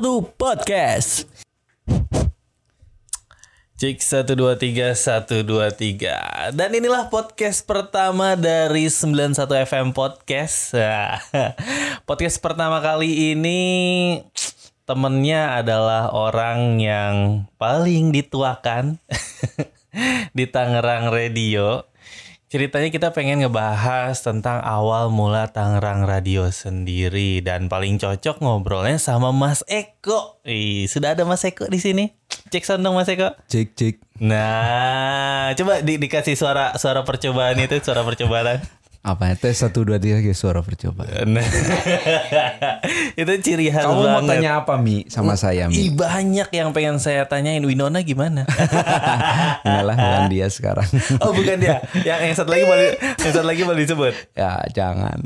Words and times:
91 0.00 0.32
Podcast. 0.32 1.28
Cek 3.76 4.00
123 4.00 4.96
123 4.96 6.56
Dan 6.56 6.72
inilah 6.72 7.12
podcast 7.12 7.60
pertama 7.68 8.32
dari 8.32 8.88
91 8.88 9.44
FM 9.44 9.92
Podcast. 9.92 10.72
Podcast 12.08 12.40
pertama 12.40 12.80
kali 12.80 13.36
ini 13.36 13.60
Temennya 14.88 15.60
adalah 15.60 16.16
orang 16.16 16.80
yang 16.80 17.44
paling 17.60 18.08
dituakan 18.08 18.96
Di 20.36 20.48
Tangerang 20.48 21.12
Radio 21.12 21.89
Ceritanya 22.50 22.90
kita 22.90 23.14
pengen 23.14 23.46
ngebahas 23.46 24.26
tentang 24.26 24.58
awal 24.66 25.06
mula 25.06 25.54
Tangerang 25.54 26.02
Radio 26.02 26.50
sendiri 26.50 27.38
dan 27.46 27.70
paling 27.70 27.94
cocok 27.94 28.42
ngobrolnya 28.42 28.98
sama 28.98 29.30
Mas 29.30 29.62
Eko. 29.70 30.42
Ih, 30.42 30.90
sudah 30.90 31.14
ada 31.14 31.22
Mas 31.22 31.46
Eko 31.46 31.70
di 31.70 31.78
sini. 31.78 32.10
Cek 32.50 32.66
sound 32.66 32.82
dong 32.82 32.98
Mas 32.98 33.06
Eko. 33.06 33.38
Cik 33.46 33.78
cik. 33.78 34.02
Nah, 34.18 35.54
coba 35.54 35.78
di, 35.86 36.02
dikasih 36.02 36.34
suara 36.34 36.74
suara 36.74 37.06
percobaan 37.06 37.54
itu, 37.62 37.78
suara 37.86 38.02
percobaan. 38.02 38.58
Apa 39.00 39.32
tes 39.32 39.56
satu 39.56 39.80
dua 39.80 39.96
tiga 39.96 40.20
guys 40.20 40.36
suara 40.36 40.60
percobaan. 40.60 41.24
Nah, 41.40 41.46
itu 43.16 43.32
ciri 43.40 43.72
khas 43.72 43.84
Kamu 43.88 43.96
mau 43.96 44.20
banget. 44.20 44.40
tanya 44.44 44.50
apa 44.60 44.76
Mi 44.76 45.08
sama 45.08 45.40
saya 45.40 45.72
Ih, 45.72 45.88
Mi? 45.88 45.96
banyak 45.96 46.48
yang 46.52 46.76
pengen 46.76 47.00
saya 47.00 47.24
tanyain 47.24 47.64
Winona 47.64 48.04
gimana? 48.04 48.44
Enggak 49.64 49.84
lah 49.88 49.96
bukan 49.96 50.24
dia 50.28 50.46
sekarang. 50.52 50.84
oh, 51.24 51.32
bukan 51.32 51.56
dia. 51.60 51.80
Yang 52.04 52.20
yang 52.28 52.34
satu 52.36 52.50
lagi 52.52 52.64
boleh 52.68 52.88
yang 53.00 53.32
satu 53.32 53.46
lagi 53.48 53.62
boleh 53.64 53.80
disebut. 53.84 54.12
ya 54.36 54.60
jangan. 54.72 55.16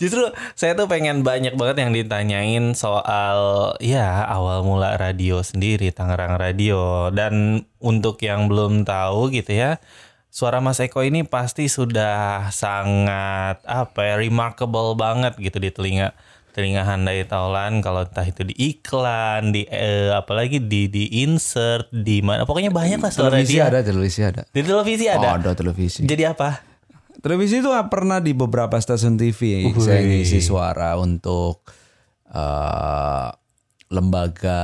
Justru 0.00 0.24
saya 0.56 0.72
tuh 0.72 0.88
pengen 0.88 1.20
banyak 1.20 1.52
banget 1.56 1.76
yang 1.84 1.92
ditanyain 1.92 2.64
soal 2.72 3.38
ya 3.80 4.24
awal 4.24 4.64
mula 4.64 4.96
radio 4.96 5.44
sendiri 5.44 5.92
Tangerang 5.92 6.40
Radio 6.40 7.12
dan 7.12 7.64
untuk 7.80 8.20
yang 8.24 8.48
belum 8.48 8.88
tahu 8.88 9.28
gitu 9.32 9.52
ya 9.52 9.76
suara 10.36 10.60
Mas 10.60 10.76
Eko 10.84 11.00
ini 11.00 11.24
pasti 11.24 11.64
sudah 11.64 12.52
sangat 12.52 13.64
apa 13.64 14.00
ya 14.04 14.20
remarkable 14.20 14.92
banget 14.92 15.32
gitu 15.40 15.56
di 15.56 15.72
telinga 15.72 16.12
telinga 16.52 16.84
Handai 16.84 17.24
Taulan 17.24 17.80
kalau 17.80 18.04
entah 18.04 18.28
itu 18.28 18.44
di 18.44 18.52
iklan 18.52 19.56
di 19.56 19.64
eh, 19.64 20.12
apalagi 20.12 20.60
di 20.60 20.92
di 20.92 21.24
insert 21.24 21.88
di 21.88 22.20
mana 22.20 22.44
pokoknya 22.44 22.68
banyak 22.68 23.00
lah 23.00 23.08
suara 23.08 23.40
Televisi 23.40 23.56
dia 23.56 23.64
ada, 23.72 23.80
televisi 23.80 24.20
ada. 24.20 24.42
di 24.52 24.60
televisi 24.60 25.04
Oh, 25.08 25.16
ada 25.16 25.28
ada 25.40 25.50
televisi. 25.56 26.04
jadi 26.04 26.36
apa 26.36 26.60
Televisi 27.16 27.64
itu 27.64 27.72
pernah 27.88 28.20
di 28.20 28.36
beberapa 28.36 28.76
stasiun 28.76 29.16
TV 29.16 29.72
saya 29.80 30.04
ngisi 30.04 30.44
suara 30.44 31.00
untuk 31.00 31.64
eh, 32.28 33.28
lembaga 33.88 34.60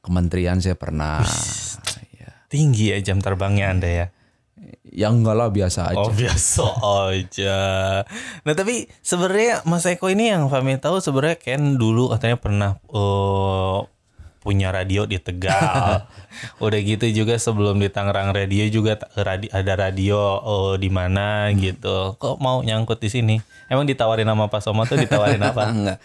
kementerian 0.00 0.56
saya 0.64 0.72
pernah. 0.72 1.20
ya. 2.16 2.32
tinggi 2.48 2.96
ya 2.96 2.98
jam 3.04 3.20
terbangnya 3.20 3.68
anda 3.76 3.92
ya 3.92 4.06
Ya 4.92 5.08
enggak 5.08 5.36
lah 5.36 5.48
biasa 5.48 5.92
aja. 5.92 6.00
Oh 6.00 6.12
biasa 6.12 6.64
aja. 7.12 7.58
Nah 8.44 8.54
tapi 8.56 8.88
sebenarnya 9.00 9.64
Mas 9.64 9.88
Eko 9.88 10.12
ini 10.12 10.32
yang 10.32 10.48
kami 10.52 10.76
tahu 10.76 11.00
sebenarnya 11.00 11.40
Ken 11.40 11.80
dulu 11.80 12.12
katanya 12.12 12.36
pernah 12.36 12.70
eh, 12.92 13.78
punya 14.42 14.74
radio 14.74 15.06
di 15.06 15.22
Tegal. 15.22 16.04
Udah 16.64 16.80
gitu 16.82 17.06
juga 17.14 17.38
sebelum 17.38 17.78
di 17.78 17.86
Tangerang 17.88 18.34
Radio 18.34 18.66
juga 18.68 18.98
radi- 19.14 19.52
ada 19.54 19.72
radio 19.78 20.18
oh, 20.42 20.74
di 20.74 20.90
mana 20.90 21.48
gitu. 21.54 22.18
Kok 22.18 22.42
mau 22.42 22.60
nyangkut 22.60 22.98
di 22.98 23.08
sini? 23.08 23.36
Emang 23.70 23.86
ditawarin 23.86 24.26
sama 24.26 24.50
Pak 24.50 24.60
Somo 24.60 24.82
tuh 24.84 24.98
ditawarin 24.98 25.40
apa? 25.40 25.62
Enggak. 25.72 25.98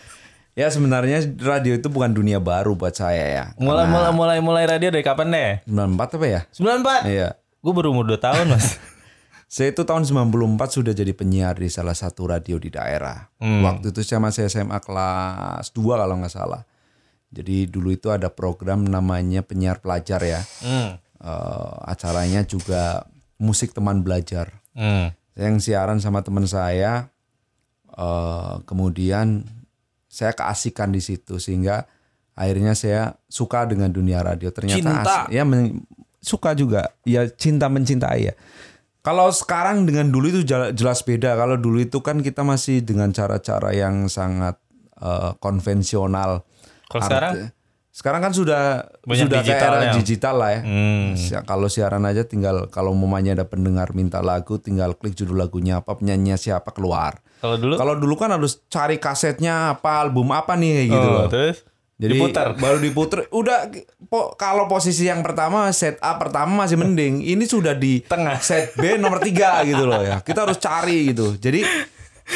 Ya 0.58 0.74
sebenarnya 0.74 1.22
radio 1.38 1.78
itu 1.78 1.86
bukan 1.86 2.18
dunia 2.18 2.42
baru 2.42 2.74
buat 2.74 2.94
saya 2.98 3.26
ya. 3.30 3.46
mulai 3.62 3.86
mulai 3.86 4.10
mulai 4.10 4.38
mulai 4.42 4.64
radio 4.66 4.90
dari 4.90 5.06
kapan 5.06 5.30
deh? 5.30 5.52
94 5.70 6.18
apa 6.18 6.26
ya? 6.26 6.42
94. 6.50 7.14
Iya. 7.14 7.30
Gue 7.68 7.76
baru 7.76 7.92
umur 7.92 8.08
2 8.08 8.16
tahun 8.16 8.48
mas. 8.48 8.80
Saya 9.52 9.76
itu 9.76 9.84
tahun 9.84 10.08
94 10.08 10.72
sudah 10.72 10.96
jadi 10.96 11.12
penyiar 11.12 11.60
di 11.60 11.68
salah 11.68 11.92
satu 11.92 12.32
radio 12.32 12.56
di 12.56 12.72
daerah. 12.72 13.28
Hmm. 13.44 13.60
Waktu 13.64 13.92
itu 13.92 14.04
saya 14.04 14.20
masih 14.24 14.48
SMA 14.48 14.80
kelas 14.80 15.72
2 15.76 15.84
kalau 16.00 16.16
nggak 16.20 16.32
salah. 16.32 16.64
Jadi 17.28 17.68
dulu 17.68 17.92
itu 17.92 18.08
ada 18.12 18.28
program 18.32 18.84
namanya 18.88 19.44
penyiar 19.44 19.80
pelajar 19.84 20.20
ya. 20.24 20.40
Hmm. 20.64 20.96
Eh, 21.00 21.74
acaranya 21.88 22.44
juga 22.44 23.08
musik 23.40 23.72
teman 23.76 24.00
belajar. 24.04 24.52
Hmm. 24.72 25.12
Saya 25.36 25.46
yang 25.52 25.60
siaran 25.60 26.00
sama 26.00 26.24
teman 26.24 26.48
saya. 26.48 27.12
eh, 27.98 28.56
kemudian 28.64 29.44
saya 30.08 30.32
keasikan 30.32 30.92
di 30.92 31.00
situ 31.04 31.40
sehingga 31.40 31.88
akhirnya 32.36 32.76
saya 32.76 33.16
suka 33.28 33.64
dengan 33.64 33.92
dunia 33.92 34.24
radio. 34.24 34.52
Ternyata 34.52 34.80
Cinta. 34.84 35.18
ya 35.32 35.48
men- 35.48 35.88
suka 36.28 36.52
juga. 36.52 36.92
Ya 37.08 37.24
cinta 37.26 37.72
mencintai 37.72 38.28
ya. 38.28 38.36
Kalau 39.00 39.32
sekarang 39.32 39.88
dengan 39.88 40.12
dulu 40.12 40.28
itu 40.30 40.42
jelas 40.76 41.00
beda. 41.02 41.34
Kalau 41.34 41.56
dulu 41.56 41.80
itu 41.80 42.04
kan 42.04 42.20
kita 42.20 42.44
masih 42.44 42.84
dengan 42.84 43.10
cara-cara 43.10 43.72
yang 43.72 44.12
sangat 44.12 44.60
eh, 45.00 45.32
konvensional. 45.40 46.44
Kalau 46.88 47.04
sekarang? 47.04 47.34
Sekarang 47.90 48.22
kan 48.22 48.30
sudah 48.30 48.86
Banyak 49.10 49.26
sudah 49.26 49.40
ke 49.42 49.50
era 49.50 49.58
digitalnya. 49.82 49.92
digital 49.98 50.36
lah 50.38 50.50
ya. 50.54 50.62
Hmm. 50.62 51.18
Kalau 51.50 51.66
siaran 51.66 52.06
aja 52.06 52.22
tinggal 52.22 52.70
kalau 52.70 52.94
mamanya 52.94 53.34
ada 53.34 53.50
pendengar 53.50 53.90
minta 53.92 54.22
lagu, 54.22 54.62
tinggal 54.62 54.94
klik 54.94 55.18
judul 55.18 55.34
lagunya 55.34 55.82
apa, 55.82 55.98
penyanyinya 55.98 56.38
siapa 56.38 56.70
keluar. 56.70 57.18
Kalau 57.42 57.58
dulu 57.58 57.74
Kalau 57.74 57.94
dulu 57.98 58.14
kan 58.14 58.30
harus 58.30 58.62
cari 58.70 59.02
kasetnya 59.02 59.74
apa, 59.74 60.06
album 60.06 60.30
apa 60.30 60.54
nih 60.54 60.72
kayak 60.78 60.88
gitu 60.90 61.08
Oh, 61.08 61.14
loh. 61.16 61.26
terus 61.28 61.58
Jadi 61.98 62.14
diputar. 62.14 62.54
baru 62.62 62.78
diputer. 62.78 63.26
Udah 63.34 63.74
po, 64.06 64.38
kalau 64.38 64.70
posisi 64.70 65.10
yang 65.10 65.26
pertama 65.26 65.66
set 65.74 65.98
A 65.98 66.14
pertama 66.22 66.66
masih 66.66 66.78
mending. 66.78 67.26
Ini 67.26 67.42
sudah 67.50 67.74
di 67.74 68.06
Tengah. 68.06 68.38
set 68.38 68.78
B 68.78 69.02
nomor 69.02 69.18
tiga 69.18 69.60
gitu 69.70 69.90
loh 69.90 70.06
ya. 70.06 70.22
Kita 70.22 70.46
harus 70.46 70.62
cari 70.62 71.10
gitu. 71.10 71.34
Jadi 71.42 71.66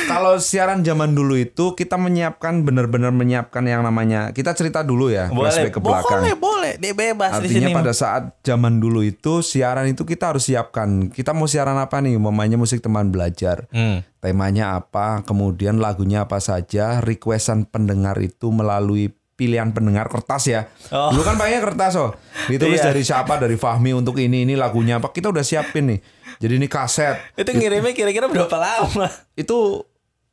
kalau 0.07 0.39
siaran 0.39 0.81
zaman 0.87 1.11
dulu 1.11 1.35
itu 1.35 1.75
kita 1.75 1.99
menyiapkan 1.99 2.63
benar-benar 2.63 3.11
menyiapkan 3.11 3.59
yang 3.67 3.83
namanya 3.83 4.31
kita 4.31 4.55
cerita 4.55 4.87
dulu 4.87 5.11
ya 5.11 5.27
boleh 5.27 5.51
flashback 5.51 5.73
ke 5.75 5.79
belakang. 5.83 6.21
boleh 6.23 6.35
boleh 6.39 6.73
dia 6.79 6.93
bebas 6.95 7.43
di 7.43 7.51
Artinya 7.51 7.67
sini 7.67 7.75
pada 7.75 7.91
saat 7.91 8.23
zaman 8.39 8.79
dulu 8.79 9.03
itu 9.03 9.43
siaran 9.43 9.91
itu 9.91 10.07
kita 10.07 10.31
harus 10.31 10.47
siapkan. 10.47 11.11
Kita 11.11 11.35
mau 11.35 11.45
siaran 11.45 11.75
apa 11.75 11.99
nih? 11.99 12.15
Mamanya 12.15 12.55
musik 12.55 12.79
teman 12.79 13.11
belajar. 13.11 13.67
Hmm. 13.75 14.01
Temanya 14.23 14.79
apa? 14.79 15.27
Kemudian 15.27 15.83
lagunya 15.83 16.23
apa 16.23 16.39
saja? 16.39 17.03
Requestan 17.03 17.67
pendengar 17.67 18.15
itu 18.23 18.47
melalui 18.47 19.11
pilihan 19.41 19.73
pendengar 19.73 20.05
kertas 20.05 20.45
ya. 20.45 20.69
Oh. 20.93 21.09
Dulu 21.09 21.25
kan 21.25 21.33
pakainya 21.33 21.65
kertas 21.65 21.97
oh. 21.97 22.13
Ditulis 22.45 22.77
Iya. 22.77 22.93
dari 22.93 23.01
siapa? 23.01 23.41
Dari 23.41 23.57
Fahmi 23.57 23.97
untuk 23.97 24.21
ini 24.21 24.45
ini 24.45 24.53
lagunya 24.53 25.01
apa? 25.01 25.09
Kita 25.09 25.33
udah 25.33 25.41
siapin 25.41 25.97
nih. 25.97 25.99
Jadi 26.37 26.53
ini 26.61 26.67
kaset. 26.69 27.17
itu 27.33 27.49
ngirimnya 27.49 27.97
kira-kira 27.97 28.29
berapa 28.29 28.53
lama 28.53 29.09
Itu 29.33 29.89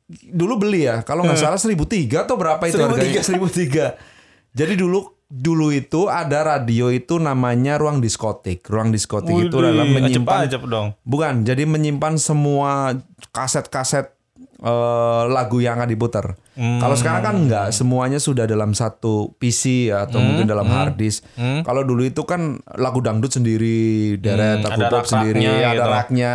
dulu 0.09 0.61
beli 0.61 0.85
ya. 0.85 1.01
Kalau 1.01 1.25
nggak 1.25 1.41
salah 1.41 1.57
1003 1.57 2.29
atau 2.29 2.37
berapa 2.37 2.61
itu 2.69 2.77
1003. 2.77 2.85
harganya? 2.85 3.21
1003. 3.25 4.53
Jadi 4.53 4.73
dulu 4.77 5.17
dulu 5.29 5.69
itu 5.69 6.09
ada 6.09 6.41
radio 6.41 6.89
itu 6.89 7.17
namanya 7.21 7.77
ruang 7.81 8.01
diskotik. 8.01 8.65
Ruang 8.65 8.93
diskotik 8.93 9.29
itu 9.33 9.53
Widih, 9.53 9.73
adalah 9.73 9.85
menyimpan 9.85 10.41
dong 10.65 10.87
bukan, 11.05 11.45
jadi 11.45 11.69
menyimpan 11.69 12.17
semua 12.17 12.97
kaset-kaset 13.29 14.18
eh, 14.59 15.23
lagu 15.27 15.57
yang 15.57 15.75
akan 15.75 15.87
diputar. 15.87 16.35
Kalau 16.55 16.91
sekarang 16.93 17.21
kan 17.21 17.35
enggak, 17.37 17.67
semuanya 17.71 18.17
sudah 18.17 18.43
dalam 18.43 18.71
satu 18.71 19.31
PC 19.33 19.87
ya, 19.87 20.03
atau 20.03 20.19
mungkin 20.19 20.43
dalam 20.43 20.67
hard 20.67 20.95
disk. 20.95 21.23
Kalau 21.37 21.81
dulu 21.81 22.03
itu 22.03 22.23
kan 22.23 22.59
lagu 22.73 22.99
dangdut 22.99 23.31
sendiri, 23.31 24.15
deret, 24.15 24.59
Hmm, 24.59 24.67
lagu 24.69 24.83
pop 24.89 25.05
sendiri, 25.05 25.39
rak-raknya 25.39 25.63
ada 25.63 25.71
gitu. 25.73 25.87
raknya, 25.89 26.31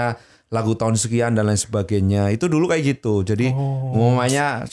lagu 0.49 0.73
tahun 0.73 0.95
sekian 0.95 1.35
dan 1.35 1.45
lain 1.45 1.59
sebagainya. 1.59 2.31
Itu 2.31 2.47
dulu 2.47 2.67
kayak 2.67 2.97
gitu. 2.97 3.21
Jadi 3.21 3.51
Oh. 3.51 3.93
umumnya 3.93 4.65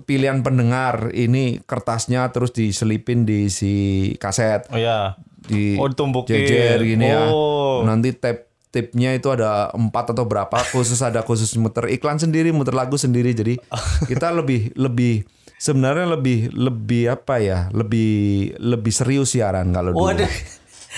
pilihan 0.00 0.42
pendengar 0.42 1.08
ini 1.10 1.62
kertasnya 1.62 2.28
terus 2.28 2.50
diselipin 2.50 3.22
di 3.22 3.48
si 3.48 3.74
kaset 4.14 4.64
oh 4.68 4.76
ya 4.76 5.16
di 5.38 5.74
Oh, 5.74 5.86
ditumpukin. 5.86 6.34
jejer 6.34 6.78
gini 6.82 7.06
ya. 7.06 7.28
Oh. 7.28 7.80
Nanti 7.80 8.12
tap 8.12 8.47
tipnya 8.78 9.10
itu 9.18 9.26
ada 9.34 9.74
empat 9.74 10.14
atau 10.14 10.22
berapa 10.22 10.54
khusus 10.70 11.02
ada 11.02 11.26
khusus 11.26 11.50
muter. 11.58 11.90
Iklan 11.90 12.22
sendiri 12.22 12.54
muter 12.54 12.78
lagu 12.78 12.94
sendiri. 12.94 13.34
Jadi 13.34 13.58
kita 14.06 14.30
lebih 14.30 14.70
lebih 14.78 15.26
sebenarnya 15.58 16.06
lebih 16.14 16.54
lebih 16.54 17.10
apa 17.10 17.42
ya? 17.42 17.66
Lebih 17.74 18.54
lebih 18.62 18.92
serius 18.94 19.34
siaran 19.34 19.74
kalau 19.74 19.90
dulu. 19.90 20.14
Waduh. 20.14 20.30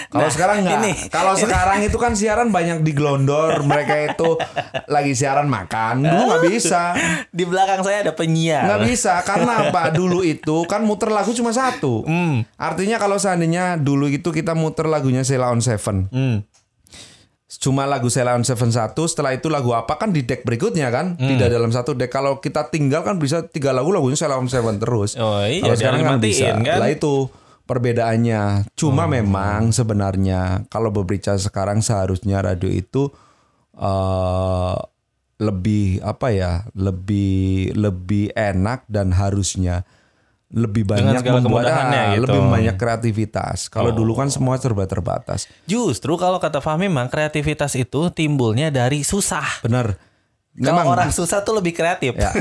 kalau 0.09 0.31
Nah, 0.31 0.33
sekarang 0.33 0.57
enggak 0.65 0.81
ini, 0.81 0.93
kalau 1.11 1.35
sekarang 1.35 1.79
itu 1.83 1.99
kan 1.99 2.15
siaran 2.15 2.49
banyak 2.55 2.87
digelondor 2.87 3.61
mereka 3.67 3.99
itu 3.99 4.39
lagi 4.87 5.13
siaran 5.19 5.51
makan. 5.51 6.07
Dulu 6.07 6.23
nggak 6.31 6.45
bisa. 6.47 6.95
Di 7.29 7.45
belakang 7.45 7.83
saya 7.83 8.07
ada 8.07 8.13
penyiar. 8.15 8.71
Nggak 8.71 8.81
bisa 8.87 9.21
karena 9.27 9.69
apa? 9.69 9.91
Dulu 9.93 10.23
itu 10.23 10.65
kan 10.71 10.87
muter 10.87 11.11
lagu 11.11 11.35
cuma 11.35 11.51
satu. 11.51 12.07
Hmm. 12.07 12.47
artinya 12.57 12.97
kalau 13.03 13.19
seandainya 13.19 13.77
dulu 13.77 14.07
itu 14.09 14.31
kita 14.31 14.55
muter 14.55 14.87
lagunya 14.87 15.27
Sheila 15.27 15.51
on 15.51 15.61
Seven. 15.61 16.07
Hmm. 16.09 16.47
Cuma 17.61 17.85
lagu 17.85 18.09
Ceylon 18.09 18.41
Seven 18.41 18.73
satu 18.73 19.05
setelah 19.05 19.31
itu 19.31 19.47
lagu 19.47 19.71
apa 19.71 19.95
kan 19.95 20.09
di 20.09 20.25
deck 20.25 20.43
berikutnya 20.43 20.89
kan 20.89 21.15
Hmm. 21.15 21.29
tidak 21.29 21.53
dalam 21.53 21.69
satu 21.69 21.93
deck 21.93 22.09
kalau 22.09 22.41
kita 22.41 22.67
tinggal 22.67 23.05
kan 23.05 23.17
bisa 23.17 23.45
tiga 23.45 23.71
lagu 23.71 23.93
lagunya 23.93 24.17
Ceylon 24.17 24.49
Seven 24.49 24.81
terus 24.81 25.13
Oh 25.15 25.45
iya, 25.45 25.61
kalau 25.63 25.77
sekarang 25.77 26.01
kan 26.03 26.17
bisa 26.19 26.57
kan? 26.57 26.81
lah 26.81 26.89
itu 26.89 27.29
perbedaannya 27.63 28.65
cuma 28.73 29.05
Oh. 29.05 29.13
memang 29.13 29.71
sebenarnya 29.71 30.65
kalau 30.67 30.89
berbicara 30.89 31.37
sekarang 31.37 31.79
seharusnya 31.79 32.41
radio 32.41 32.67
itu 32.67 33.13
eh 33.77 34.77
lebih 35.39 36.01
apa 36.01 36.29
ya 36.31 36.53
lebih 36.73 37.73
lebih 37.73 38.29
enak 38.31 38.85
dan 38.87 39.09
harusnya 39.11 39.89
lebih 40.51 40.83
banyak 40.83 41.23
membuat 41.23 41.47
kemudahannya 41.63 42.03
ah, 42.03 42.11
gitu. 42.13 42.23
lebih 42.27 42.41
banyak 42.45 42.75
kreativitas 42.75 43.71
kalau 43.71 43.91
dulu 43.91 44.13
kan 44.13 44.27
semua 44.27 44.59
serba 44.59 44.83
terbatas 44.83 45.47
Justru 45.65 46.15
kalau 46.15 46.37
kata 46.37 46.59
Fahmi 46.59 46.87
memang 46.87 47.07
kreativitas 47.07 47.73
itu 47.73 48.11
timbulnya 48.11 48.67
dari 48.69 49.01
susah. 49.01 49.63
benar 49.63 49.95
Kalau 50.51 50.75
memang 50.75 50.87
orang 50.91 51.11
susah 51.11 51.41
tuh 51.41 51.55
lebih 51.55 51.71
kreatif. 51.73 52.19
ya 52.19 52.35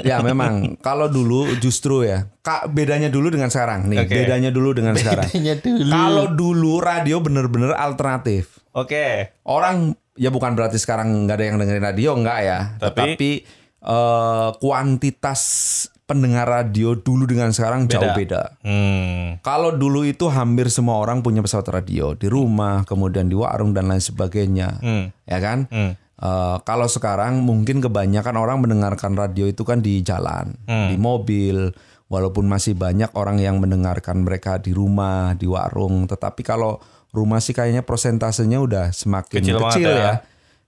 ya 0.00 0.16
memang 0.18 0.80
kalau 0.80 1.06
dulu 1.06 1.52
justru 1.58 2.02
ya 2.02 2.24
kak 2.40 2.72
bedanya 2.72 3.06
dulu 3.06 3.28
dengan 3.28 3.52
sekarang 3.52 3.86
nih 3.86 4.00
Oke. 4.00 4.16
bedanya 4.16 4.48
dulu 4.48 4.72
dengan 4.72 4.96
sekarang 4.96 5.28
Bedanya 5.28 5.54
dulu. 5.58 5.84
kalau 5.86 6.24
dulu 6.30 6.72
radio 6.80 7.20
bener-bener 7.20 7.76
alternatif 7.76 8.64
Oke. 8.72 9.36
orang 9.44 9.92
ya 10.16 10.32
bukan 10.32 10.56
berarti 10.56 10.80
sekarang 10.80 11.28
nggak 11.28 11.36
ada 11.36 11.44
yang 11.44 11.56
dengerin 11.58 11.84
radio 11.84 12.10
nggak 12.16 12.38
ya 12.40 12.58
Tapi- 12.74 13.12
tetapi 13.12 13.30
eh, 13.84 14.48
kuantitas 14.56 15.40
pendengar 16.04 16.44
radio 16.44 16.92
dulu 16.92 17.24
dengan 17.24 17.48
sekarang 17.48 17.88
jauh 17.88 18.12
beda 18.12 18.60
Hmm. 18.60 19.40
kalau 19.40 19.72
dulu 19.72 20.04
itu 20.04 20.28
hampir 20.28 20.68
semua 20.68 21.00
orang 21.00 21.24
punya 21.24 21.40
pesawat 21.40 21.64
radio 21.72 22.12
di 22.12 22.28
rumah 22.28 22.84
kemudian 22.84 23.26
di 23.26 23.36
warung 23.36 23.72
dan 23.72 23.88
lain 23.88 24.00
sebagainya 24.00 24.80
Hmm. 24.80 25.04
ya 25.24 25.38
kan 25.40 25.64
Hmm. 25.68 25.92
Eh, 26.14 26.56
kalau 26.62 26.86
sekarang 26.86 27.42
mungkin 27.42 27.82
kebanyakan 27.82 28.38
orang 28.38 28.62
mendengarkan 28.62 29.18
radio 29.18 29.50
itu 29.50 29.66
kan 29.66 29.82
di 29.82 29.98
jalan, 30.00 30.54
Hmm. 30.62 30.86
di 30.86 30.94
mobil, 30.94 31.74
walaupun 32.06 32.46
masih 32.46 32.78
banyak 32.78 33.10
orang 33.18 33.42
yang 33.42 33.58
mendengarkan 33.58 34.22
mereka 34.22 34.62
di 34.62 34.70
rumah, 34.70 35.34
di 35.34 35.50
warung. 35.50 36.06
Tetapi 36.06 36.46
kalau 36.46 36.78
rumah 37.10 37.42
sih 37.42 37.50
kayaknya 37.50 37.82
prosentasenya 37.82 38.62
udah 38.62 38.84
semakin 38.94 39.42
Kecil 39.42 39.58
kecil, 39.58 39.90
ya. 39.90 39.98
ya. 39.98 40.14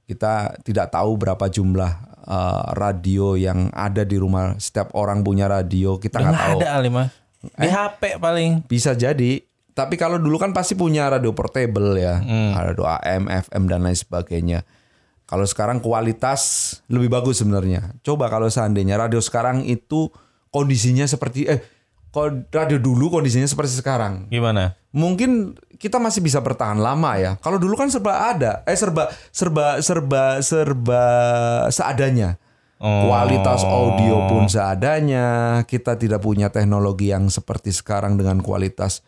Kita 0.03 0.35
tidak 0.67 0.91
tahu 0.91 1.15
berapa 1.15 1.47
jumlah 1.47 2.16
eh, 2.27 2.63
radio 2.75 3.35
yang 3.35 3.71
ada 3.71 4.03
di 4.03 4.19
rumah. 4.19 4.59
Setiap 4.59 4.93
orang 4.93 5.23
punya 5.23 5.47
radio, 5.47 5.97
kita 5.97 6.19
nggak 6.19 6.35
tahu. 6.37 6.59
ada 6.61 6.69
Alima. 6.75 7.05
Di 7.41 7.69
HP 7.69 8.19
paling. 8.19 8.67
Bisa 8.67 8.93
jadi. 8.93 9.39
Tapi 9.71 9.95
kalau 9.95 10.17
dulu 10.17 10.37
kan 10.37 10.51
pasti 10.51 10.73
punya 10.73 11.07
radio 11.07 11.31
portable 11.31 11.95
ya, 11.95 12.17
Hmm. 12.19 12.57
radio 12.57 12.89
AM, 12.89 13.29
FM 13.29 13.69
dan 13.69 13.85
lain 13.85 13.95
sebagainya. 13.95 14.65
Kalau 15.27 15.45
sekarang 15.45 15.79
kualitas 15.79 16.41
lebih 16.87 17.11
bagus 17.11 17.43
sebenarnya. 17.43 17.93
Coba 18.01 18.27
kalau 18.27 18.47
seandainya 18.47 18.97
radio 18.97 19.19
sekarang 19.19 19.63
itu 19.63 20.09
kondisinya 20.49 21.05
seperti 21.05 21.45
eh 21.45 21.61
radio 22.53 22.79
dulu 22.81 23.13
kondisinya 23.13 23.47
seperti 23.47 23.77
sekarang. 23.77 24.29
Gimana? 24.33 24.77
Mungkin 24.97 25.57
kita 25.77 26.01
masih 26.01 26.25
bisa 26.25 26.41
bertahan 26.41 26.81
lama 26.81 27.21
ya. 27.21 27.37
Kalau 27.45 27.61
dulu 27.61 27.77
kan 27.77 27.93
serba 27.93 28.33
ada, 28.33 28.65
eh 28.65 28.77
serba 28.77 29.13
serba 29.29 29.81
serba 29.85 30.41
serba 30.41 31.03
seadanya. 31.69 32.41
Oh. 32.77 33.09
Kualitas 33.09 33.65
audio 33.65 34.29
pun 34.29 34.49
seadanya. 34.49 35.61
Kita 35.65 35.97
tidak 35.97 36.25
punya 36.25 36.53
teknologi 36.53 37.13
yang 37.13 37.29
seperti 37.29 37.73
sekarang 37.73 38.21
dengan 38.21 38.41
kualitas 38.45 39.05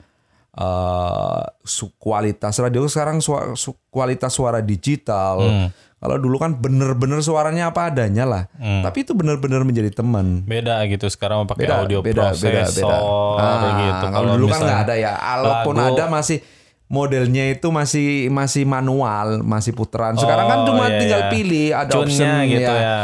eh 0.52 1.42
su- 1.62 1.92
kualitas 1.96 2.56
radio 2.56 2.84
sekarang 2.84 3.18
sua- 3.18 3.52
su- 3.54 3.76
kualitas 3.88 4.32
suara 4.32 4.58
digital. 4.58 5.36
Hmm. 5.38 5.68
Kalau 5.98 6.14
dulu 6.14 6.38
kan 6.38 6.54
bener-bener 6.54 7.18
suaranya 7.18 7.74
apa 7.74 7.90
adanya 7.90 8.22
lah. 8.22 8.42
Hmm. 8.54 8.86
Tapi 8.86 9.02
itu 9.02 9.12
bener-bener 9.12 9.66
menjadi 9.66 9.90
teman. 9.92 10.46
Beda 10.46 10.78
gitu 10.86 11.10
sekarang 11.10 11.42
pakai 11.44 11.66
Beda, 11.66 11.82
audio 11.82 11.98
beda, 11.98 12.30
beda, 12.30 12.38
processor 12.38 12.86
beda. 12.86 12.98
Ah, 13.36 13.70
gitu. 13.76 14.04
Kalau 14.14 14.28
dulu 14.32 14.46
kan 14.46 14.60
nggak 14.62 14.80
ada 14.86 14.94
ya. 14.94 15.12
Kalaupun 15.18 15.74
lagu- 15.74 15.98
ada 15.98 16.04
masih 16.06 16.38
modelnya 16.86 17.50
itu 17.50 17.68
masih 17.68 18.08
masih 18.30 18.62
manual, 18.62 19.42
masih 19.42 19.74
puteran. 19.74 20.14
Sekarang 20.14 20.46
kan 20.46 20.58
Oh, 20.62 20.66
cuma 20.70 20.86
iya, 20.86 20.98
tinggal 21.02 21.22
iya. 21.26 21.30
pilih 21.30 21.66
ada 21.74 21.90
Tune-nya 21.92 22.06
option 22.06 22.46
gitu 22.48 22.72
ya. 22.72 22.80
ya. 22.80 22.98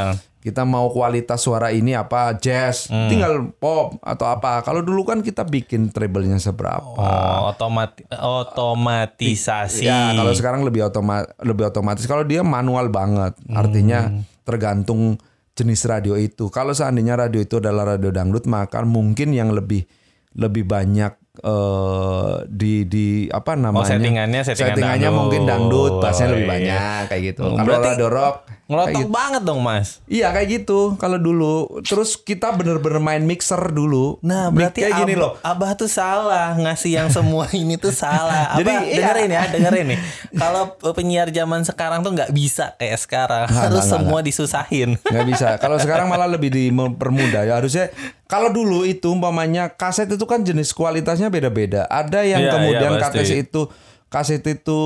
Kita 0.44 0.60
mau 0.62 0.92
kualitas 0.92 1.40
suara 1.40 1.72
ini 1.72 1.96
apa 1.96 2.36
jazz, 2.36 2.92
Hmm. 2.92 3.08
tinggal 3.08 3.48
pop 3.56 3.96
atau 4.04 4.28
apa. 4.28 4.60
Kalau 4.60 4.84
dulu 4.84 5.00
kan 5.02 5.24
kita 5.24 5.40
bikin 5.40 5.88
treble-nya 5.88 6.36
seberapa. 6.36 6.84
Oh, 6.84 7.48
otomati 7.48 8.04
otomatisasi. 8.12 9.84
Ya, 9.84 10.12
kalau 10.12 10.36
sekarang 10.36 10.60
lebih 10.60 10.84
otoma 10.84 11.24
lebih 11.40 11.64
otomatis. 11.66 12.04
Kalau 12.04 12.22
dia 12.22 12.44
manual 12.44 12.88
banget, 12.88 13.32
artinya 13.48 14.12
Hmm. 14.12 14.20
tergantung 14.44 15.16
jenis 15.54 15.86
radio 15.86 16.12
itu. 16.14 16.52
Kalau 16.52 16.76
seandainya 16.76 17.16
radio 17.16 17.40
itu 17.40 17.56
adalah 17.56 17.96
radio 17.96 18.12
dangdut, 18.12 18.44
maka 18.44 18.84
mungkin 18.84 19.32
yang 19.32 19.48
lebih 19.48 19.88
lebih 20.34 20.66
banyak 20.66 21.14
eh 21.36 22.34
di 22.46 22.84
di 22.84 23.06
apa 23.26 23.54
namanya? 23.54 23.82
Oh, 23.82 23.86
settingannya- 23.86 24.42
settingan 24.42 24.70
settingannya 24.78 25.02
dangdut. 25.02 25.18
mungkin 25.18 25.42
dangdut, 25.44 25.92
bassnya 25.98 26.26
Oh, 26.26 26.32
lebih 26.34 26.46
iya. 26.46 26.52
banyak 26.54 27.00
kayak 27.06 27.22
gitu. 27.26 27.42
Oh, 27.42 27.54
Kalau 27.54 27.74
radio 27.80 28.06
rock 28.06 28.34
Ngelotok 28.64 28.96
gitu. 28.96 29.12
banget 29.12 29.42
dong, 29.44 29.60
Mas. 29.60 30.00
Iya 30.04 30.32
kayak 30.32 30.48
gitu 30.48 30.96
kalau 30.96 31.20
dulu. 31.20 31.84
Terus 31.84 32.16
kita 32.16 32.48
bener-bener 32.50 32.96
main 32.96 33.20
mixer 33.20 33.60
dulu. 33.68 34.16
Nah, 34.24 34.48
berarti 34.48 34.88
kayak 34.88 35.04
gini 35.04 35.14
loh. 35.14 35.36
Abah 35.44 35.76
tuh 35.76 35.84
salah 35.84 36.56
ngasih 36.56 36.96
yang 36.96 37.08
semua 37.08 37.44
ini 37.52 37.76
tuh 37.76 37.92
salah. 37.92 38.48
Abah 38.56 38.64
Jadi, 38.64 38.72
iya. 38.88 38.96
dengerin 39.04 39.30
ya, 39.30 39.42
dengerin 39.52 39.86
nih. 39.92 39.98
Kalau 40.34 40.62
penyiar 40.90 41.28
zaman 41.28 41.60
sekarang 41.62 42.00
tuh 42.00 42.16
nggak 42.16 42.32
bisa 42.32 42.72
kayak 42.74 42.96
sekarang. 42.96 43.46
Nggak, 43.46 43.62
Harus 43.68 43.84
nggak, 43.84 43.92
semua 44.00 44.18
disusahin. 44.24 44.90
nggak 44.96 45.26
bisa. 45.28 45.48
Kalau 45.60 45.76
sekarang 45.76 46.08
malah 46.08 46.24
lebih 46.24 46.48
dipermudah 46.48 47.44
ya 47.44 47.60
harusnya. 47.60 47.92
Kalau 48.24 48.48
dulu 48.48 48.88
itu 48.88 49.12
umpamanya 49.12 49.68
kaset 49.68 50.08
itu 50.08 50.24
kan 50.24 50.40
jenis 50.40 50.72
kualitasnya 50.72 51.28
beda-beda. 51.28 51.84
Ada 51.86 52.24
yang 52.24 52.40
Iya, 52.40 52.52
kemudian 52.56 52.90
iya, 52.96 53.00
pasti. 53.04 53.16
kaset 53.20 53.38
itu 53.44 53.68
kaset 54.14 54.46
itu 54.46 54.80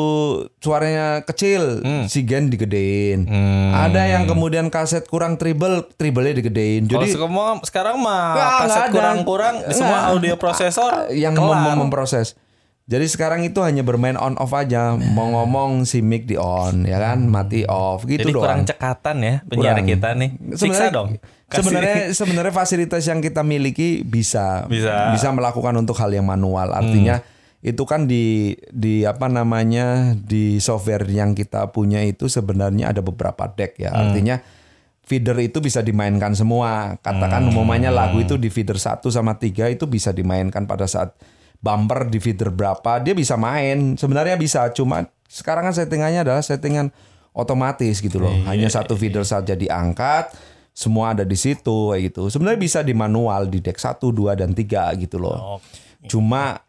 suaranya 0.57 1.21
kecil, 1.21 1.85
si 2.09 2.25
gen 2.25 2.49
digedein. 2.49 3.29
Hmm. 3.29 3.77
Ada 3.77 4.09
yang 4.09 4.25
kemudian 4.25 4.73
kaset 4.73 5.05
kurang 5.05 5.37
treble, 5.37 5.85
treble-nya 5.95 6.33
digedein. 6.35 6.89
Kalau 6.89 7.05
Jadi 7.05 7.13
semua 7.13 7.61
sekarang 7.61 8.01
mah 8.01 8.25
nggak 8.33 8.53
kaset 8.65 8.85
kurang-kurang 8.89 9.55
semua 9.69 10.09
audio 10.09 10.41
prosesor 10.41 11.13
yang 11.13 11.37
kelar. 11.37 11.61
mem- 11.61 11.65
mem- 11.69 11.81
memproses. 11.85 12.41
Jadi 12.89 13.05
sekarang 13.05 13.45
itu 13.45 13.61
hanya 13.61 13.85
bermain 13.85 14.17
on 14.17 14.41
off 14.41 14.57
aja. 14.57 14.97
Mau 14.97 15.29
ngomong 15.29 15.85
si 15.85 16.01
mic 16.01 16.25
di 16.25 16.41
on, 16.41 16.89
ya 16.89 16.97
kan, 16.97 17.21
mati 17.29 17.69
off 17.69 18.09
gitu 18.09 18.25
Jadi 18.25 18.33
doang. 18.33 18.45
kurang 18.49 18.61
cekatan 18.65 19.17
ya 19.21 19.35
penyiar 19.45 19.77
Kurang. 19.77 19.89
kita 19.93 20.09
nih. 20.17 20.31
Siksa 20.57 20.57
Sebenarnya- 20.89 20.93
dong. 20.97 21.09
Kasih. 21.49 21.61
Sebenarnya 21.61 21.97
sebenarnya 22.13 22.53
fasilitas 22.55 23.05
yang 23.05 23.21
kita 23.21 23.41
miliki 23.41 24.01
bisa 24.01 24.65
Bisa. 24.69 25.17
melakukan 25.29 25.77
untuk 25.77 25.97
hal 25.97 26.09
yang 26.09 26.25
manual. 26.25 26.73
Artinya 26.73 27.21
itu 27.59 27.83
kan 27.83 28.07
di 28.07 28.55
di 28.71 29.03
apa 29.03 29.27
namanya 29.27 30.15
di 30.15 30.63
software 30.63 31.03
yang 31.11 31.35
kita 31.35 31.75
punya 31.75 32.07
itu 32.07 32.31
sebenarnya 32.31 32.95
ada 32.95 33.03
beberapa 33.03 33.51
deck 33.51 33.83
ya. 33.83 33.91
Artinya 33.91 34.39
feeder 35.03 35.35
itu 35.43 35.59
bisa 35.59 35.83
dimainkan 35.83 36.39
semua. 36.39 37.01
Katakan 37.03 37.51
umumnya 37.51 37.91
lagu 37.91 38.23
itu 38.23 38.39
di 38.39 38.47
feeder 38.53 38.79
1 38.79 39.03
sama 39.11 39.41
3 39.41 39.75
itu 39.75 39.89
bisa 39.91 40.15
dimainkan 40.15 40.69
pada 40.69 40.87
saat 40.87 41.19
bumper 41.59 42.07
di 42.07 42.23
feeder 42.23 42.55
berapa 42.55 43.03
dia 43.03 43.17
bisa 43.17 43.35
main. 43.35 43.99
Sebenarnya 43.99 44.39
bisa, 44.39 44.71
cuma 44.71 45.11
sekarang 45.27 45.67
kan 45.67 45.75
settingannya 45.75 46.23
adalah 46.23 46.45
settingan 46.45 46.95
otomatis 47.35 47.99
gitu 47.99 48.23
loh. 48.23 48.35
Hanya 48.47 48.71
satu 48.71 48.95
feeder 48.95 49.27
saja 49.27 49.59
diangkat, 49.59 50.31
semua 50.71 51.17
ada 51.17 51.27
di 51.27 51.35
situ 51.35 51.91
kayak 51.91 52.15
gitu. 52.15 52.31
Sebenarnya 52.31 52.61
bisa 52.61 52.79
di 52.87 52.95
manual 52.95 53.51
di 53.51 53.59
deck 53.59 53.83
1, 53.83 53.99
2 54.15 54.39
dan 54.39 54.55
3 54.55 54.95
gitu 55.03 55.19
loh. 55.19 55.59
Cuma 56.07 56.68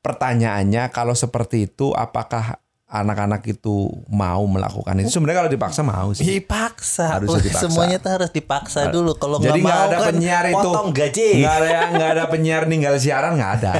pertanyaannya 0.00 0.88
kalau 0.90 1.12
seperti 1.12 1.68
itu 1.68 1.92
apakah 1.92 2.58
anak-anak 2.90 3.46
itu 3.46 3.86
mau 4.10 4.42
melakukan 4.44 4.98
itu? 4.98 5.14
Sebenarnya 5.14 5.46
kalau 5.46 5.52
dipaksa 5.52 5.80
mau 5.80 6.10
sih. 6.10 6.26
Dipaksa. 6.26 7.22
Wah, 7.22 7.38
dipaksa. 7.38 7.70
Semuanya 7.70 8.02
tuh 8.02 8.10
harus 8.10 8.30
dipaksa 8.30 8.90
dulu. 8.90 9.14
Kalau 9.14 9.38
nggak 9.38 9.46
Jadi 9.46 9.60
mau 9.62 9.78
ada 9.78 9.96
kan 10.02 10.06
penyiar 10.10 10.44
itu. 10.50 10.58
potong 10.58 10.88
gaji. 10.90 11.28
Nggak 11.38 11.54
ada 11.54 11.78
nggak 11.94 12.10
ada 12.10 12.24
penyiar 12.26 12.62
ninggal 12.66 12.94
siaran 12.98 13.38
nggak 13.38 13.52
ada. 13.62 13.72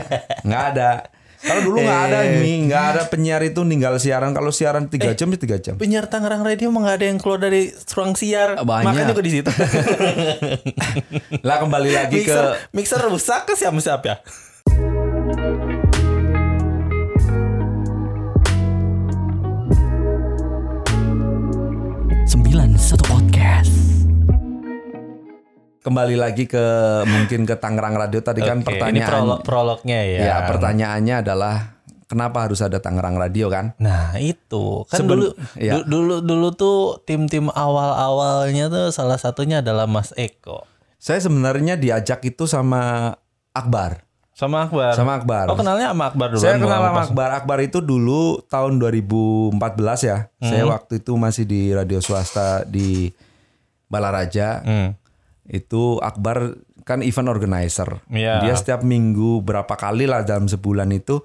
Nggak 0.46 0.64
ada. 0.72 0.90
Kalau 1.40 1.64
dulu 1.64 1.80
nggak 1.80 2.02
ada 2.06 2.18
Eh. 2.22 2.36
nih, 2.38 2.56
nggak 2.68 2.84
ada 2.84 3.02
penyiar 3.08 3.40
itu 3.40 3.64
ninggal 3.64 3.96
siaran. 3.96 4.36
Kalau 4.36 4.52
siaran 4.52 4.92
tiga 4.92 5.16
jam 5.16 5.26
ya 5.26 5.38
tiga 5.40 5.56
jam. 5.56 5.74
Penyiar 5.74 6.04
Tangerang 6.06 6.44
Radio 6.44 6.68
mah 6.68 6.84
nggak 6.84 6.96
ada 7.00 7.06
yang 7.08 7.16
keluar 7.16 7.40
dari 7.40 7.72
ruang 7.90 8.12
siar. 8.12 8.60
Banyak. 8.60 8.84
Makanya 8.84 9.06
juga 9.10 9.22
di 9.24 9.32
situ. 9.32 9.50
Lah 11.48 11.56
kembali 11.58 11.90
lagi 11.90 12.22
ke 12.22 12.30
mixer, 12.30 12.44
mixer 12.70 13.00
rusak 13.02 13.48
ke 13.48 13.56
siapa 13.56 13.80
siapa 13.80 14.04
ya? 14.06 14.16
Sembilan 22.30 22.78
satu 22.78 23.04
podcast. 23.10 23.74
kembali 25.80 26.12
lagi 26.14 26.44
ke 26.44 26.60
mungkin 27.08 27.42
ke 27.42 27.56
Tangerang 27.56 27.96
Radio 27.96 28.20
tadi 28.20 28.44
kan 28.44 28.60
Oke, 28.60 28.68
ini 28.68 29.00
pertanyaan 29.00 29.08
prolog 29.10 29.40
prolognya 29.42 30.00
ya. 30.04 30.20
Ya, 30.22 30.36
pertanyaannya 30.44 31.14
adalah 31.24 31.80
kenapa 32.04 32.44
harus 32.46 32.60
ada 32.60 32.78
Tangerang 32.78 33.16
Radio 33.16 33.48
kan? 33.48 33.72
Nah 33.80 34.14
itu 34.20 34.84
kan 34.86 35.00
Seben- 35.00 35.18
dulu 35.18 35.26
du- 35.56 35.86
dulu 35.88 36.14
dulu 36.20 36.48
tuh 36.52 36.78
tim-tim 37.02 37.48
awal-awalnya 37.48 38.68
tuh 38.68 38.86
salah 38.92 39.16
satunya 39.16 39.64
adalah 39.64 39.88
Mas 39.88 40.12
Eko 40.14 40.68
Saya 41.00 41.18
sebenarnya 41.18 41.74
diajak 41.74 42.20
itu 42.22 42.44
sama 42.44 43.16
Akbar. 43.50 44.04
Sama 44.40 44.64
Akbar. 44.64 44.96
Sama 44.96 45.12
Akbar. 45.20 45.52
Oh 45.52 45.56
kenalnya 45.60 45.92
sama 45.92 46.08
Akbar 46.08 46.32
dulu. 46.32 46.40
Saya 46.40 46.56
kenal 46.56 46.80
sama 46.80 47.00
Akbar. 47.04 47.28
Akbar 47.36 47.58
itu 47.60 47.84
dulu 47.84 48.40
tahun 48.48 48.80
2014 48.80 50.00
ya. 50.08 50.32
Saya 50.40 50.64
Hmm. 50.64 50.72
waktu 50.72 51.04
itu 51.04 51.12
masih 51.20 51.44
di 51.44 51.76
radio 51.76 52.00
swasta 52.00 52.64
di 52.64 53.12
Balaraja. 53.92 54.64
Hmm. 54.64 54.96
Itu 55.44 56.00
Akbar 56.00 56.56
kan 56.88 57.04
event 57.04 57.28
organizer. 57.28 58.00
Iya. 58.08 58.40
Dia 58.40 58.56
setiap 58.56 58.80
minggu 58.80 59.44
berapa 59.44 59.76
kali 59.76 60.08
lah 60.08 60.24
dalam 60.24 60.48
sebulan 60.48 60.88
itu 60.90 61.20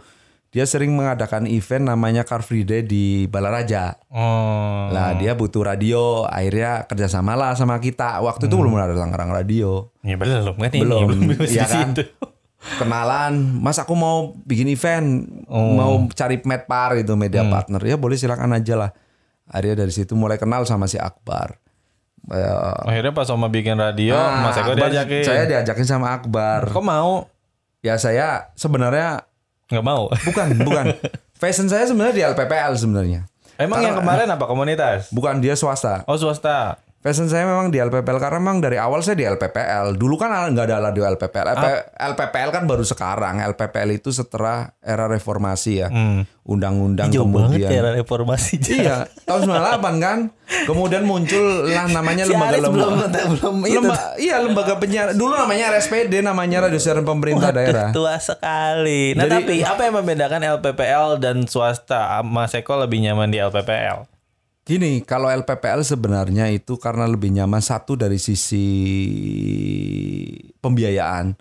dia 0.51 0.63
sering 0.63 0.95
mengadakan 0.95 1.51
event 1.51 1.91
namanya 1.91 2.24
Car 2.24 2.39
Free 2.39 2.63
Day 2.63 2.84
di 2.84 3.27
Balaraja. 3.27 3.95
Oh. 4.07 4.88
Lah 4.91 5.15
dia 5.19 5.36
butuh 5.36 5.67
radio, 5.67 6.24
akhirnya 6.24 6.88
kerjasama 6.88 7.36
lah 7.36 7.55
sama 7.60 7.79
kita. 7.79 8.24
Waktu 8.24 8.48
itu 8.48 8.55
belum 8.55 8.75
ada 8.75 8.95
Tangerang 8.95 9.36
Radio. 9.36 9.91
Ya 10.00 10.15
belum 10.15 10.55
kan 10.55 10.72
Belum, 10.72 11.07
iya 11.48 11.63
di 11.63 11.72
kan? 11.72 11.91
Kenalan, 12.65 13.62
Mas 13.62 13.77
aku 13.77 13.93
mau 13.93 14.34
bikin 14.41 14.65
event, 14.67 15.22
mau 15.48 16.01
cari 16.10 16.41
med 16.43 16.65
par 16.65 16.98
itu 16.98 17.13
media 17.13 17.45
partner. 17.45 17.77
Ya 17.79 17.95
boleh 17.95 18.17
silakan 18.17 18.57
aja 18.57 18.74
lah. 18.74 18.91
Akhirnya 19.45 19.86
dari 19.86 19.93
situ 19.93 20.17
mulai 20.17 20.41
kenal 20.41 20.65
sama 20.65 20.89
si 20.89 20.98
Akbar. 20.98 21.62
Eh, 22.25 22.89
Akhirnya 22.89 23.13
pas 23.13 23.29
Oma 23.29 23.53
bikin 23.53 23.77
radio, 23.77 24.17
nah, 24.17 24.50
Mas 24.50 24.57
Eko 24.57 24.74
Akbar, 24.74 24.89
diajakin. 24.89 25.22
Saya 25.22 25.43
diajakin 25.45 25.86
sama 25.86 26.17
Akbar. 26.17 26.74
Kok 26.74 26.81
mau? 26.81 27.29
Ya 27.86 28.01
saya 28.01 28.50
sebenarnya 28.57 29.29
Nggak 29.69 29.86
mau. 29.86 30.10
bukan, 30.10 30.48
bukan. 30.65 30.86
Fashion 31.41 31.69
saya 31.69 31.86
sebenarnya 31.86 32.15
di 32.17 32.24
LPPL 32.25 32.74
sebenarnya. 32.74 33.29
Emang 33.55 33.79
yang 33.79 33.95
kemarin 33.95 34.25
apa 34.27 34.45
komunitas? 34.50 35.13
Bukan 35.13 35.39
dia 35.39 35.53
swasta. 35.53 36.01
Oh 36.10 36.17
swasta. 36.17 36.81
Fashion 37.05 37.29
saya 37.29 37.45
memang 37.45 37.69
di 37.69 37.77
LPPL 37.77 38.17
karena 38.17 38.41
memang 38.41 38.57
dari 38.57 38.75
awal 38.75 38.97
saya 39.00 39.13
di 39.13 39.21
LPPL. 39.24 39.93
Dulu 39.93 40.17
kan 40.17 40.33
nggak 40.50 40.65
ada 40.65 40.81
radio 40.81 41.05
LPPL. 41.05 41.53
LP- 41.53 41.85
LPPL 41.93 42.50
kan 42.50 42.63
baru 42.65 42.81
sekarang. 42.81 43.45
LPPL 43.45 43.93
itu 43.93 44.09
setelah 44.09 44.74
era 44.81 45.05
reformasi 45.05 45.71
ya. 45.77 45.93
Undang-undang 46.41 47.09
Jauh 47.09 47.25
banget 47.25 47.62
kemudian. 47.62 47.69
ya 47.69 47.77
era 47.79 47.91
reformasi. 47.91 48.57
Iya, 48.75 48.95
tahun 49.21 49.45
98 49.45 49.97
kan. 50.00 50.19
Kemudian 50.65 51.03
muncul 51.03 51.41
lah 51.65 51.85
namanya 51.88 52.21
Si 52.21 52.33
lembaga 52.33 52.57
belum 52.57 52.74
lembaga. 52.74 53.21
belum 53.27 53.55
itu. 53.63 53.77
Lemba- 53.79 54.13
iya 54.17 54.35
lembaga 54.39 54.74
penyiar. 54.75 55.07
Dulu 55.12 55.33
namanya 55.35 55.74
RSPD, 55.74 56.21
namanya 56.21 56.57
Radio 56.63 56.77
Siaran 56.77 57.01
Pemerintah 57.01 57.50
Daerah. 57.50 57.89
Tua 57.89 58.17
sekali. 58.17 59.13
Nah 59.13 59.25
tapi 59.27 59.62
Jadi- 59.62 59.65
apa 59.67 59.81
yang 59.83 59.95
membedakan 59.95 60.41
LPPL 60.57 61.17
dan 61.17 61.45
swasta? 61.45 62.17
Mas 62.21 62.50
Eko 62.51 62.77
lebih 62.77 62.97
nyaman 63.00 63.29
di 63.29 63.38
LPPL. 63.38 64.09
Gini, 64.65 65.05
kalau 65.05 65.29
LPPL 65.29 65.86
sebenarnya 65.86 66.50
itu 66.50 66.81
karena 66.81 67.05
lebih 67.05 67.29
nyaman 67.29 67.62
satu 67.62 67.93
dari 67.93 68.17
sisi 68.17 68.65
pembiayaan. 70.57 71.38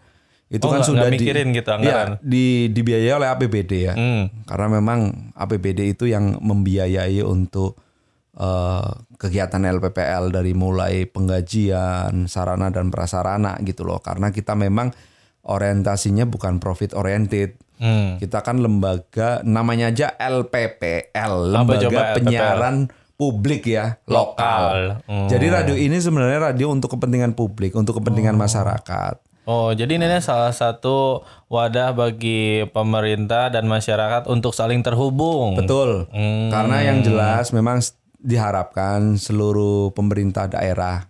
Itu 0.52 0.68
Oh, 0.68 0.70
kan 0.70 0.84
nggak- 0.84 0.86
sudah 0.86 1.08
nggak 1.08 1.14
mikirin 1.18 1.48
di, 1.48 1.56
gitu 1.56 1.70
anggaran? 1.72 2.08
Iya, 2.14 2.20
di 2.20 2.44
dibiayai 2.68 3.12
oleh 3.16 3.28
APBD 3.28 3.72
ya. 3.80 3.94
Hmm. 3.96 4.28
Karena 4.44 4.68
memang 4.70 5.00
APBD 5.34 5.80
itu 5.88 6.04
yang 6.04 6.36
membiayai 6.36 7.24
untuk 7.24 7.80
eh, 8.34 8.90
kegiatan 9.14 9.62
LPPL 9.62 10.28
dari 10.28 10.52
mulai 10.52 11.06
penggajian, 11.06 12.26
sarana 12.26 12.66
dan 12.68 12.90
prasarana 12.90 13.54
gitu 13.62 13.86
loh. 13.86 14.02
Karena 14.02 14.28
kita 14.28 14.52
memang 14.52 14.90
orientasinya 15.46 16.26
bukan 16.26 16.58
profit 16.58 16.92
oriented. 16.92 17.54
Hmm. 17.78 18.18
Kita 18.18 18.42
kan 18.42 18.58
lembaga 18.58 19.38
namanya 19.42 19.88
aja 19.88 20.18
LPPL, 20.18 21.32
Lembaga 21.46 21.86
coba 21.86 22.00
LPPL? 22.14 22.58
Publik 23.14 23.70
ya, 23.70 24.02
lokal. 24.10 24.98
Lokal. 24.98 25.06
Hmm. 25.06 25.28
Jadi 25.30 25.46
radio 25.46 25.74
ini 25.78 26.02
sebenarnya 26.02 26.50
radio 26.50 26.74
untuk 26.74 26.98
kepentingan 26.98 27.38
publik, 27.38 27.70
untuk 27.78 28.02
kepentingan 28.02 28.34
masyarakat. 28.34 29.22
Oh, 29.44 29.76
jadi 29.76 30.00
ini 30.00 30.08
salah 30.24 30.56
satu 30.56 31.20
wadah 31.52 31.92
bagi 31.92 32.64
pemerintah 32.72 33.52
dan 33.52 33.68
masyarakat 33.68 34.24
untuk 34.26 34.56
saling 34.56 34.80
terhubung. 34.80 35.54
Betul. 35.54 36.08
Hmm. 36.10 36.48
Karena 36.48 36.80
yang 36.80 37.04
jelas 37.04 37.52
memang 37.52 37.84
diharapkan 38.24 39.20
seluruh 39.20 39.92
pemerintah 39.92 40.48
daerah, 40.48 41.04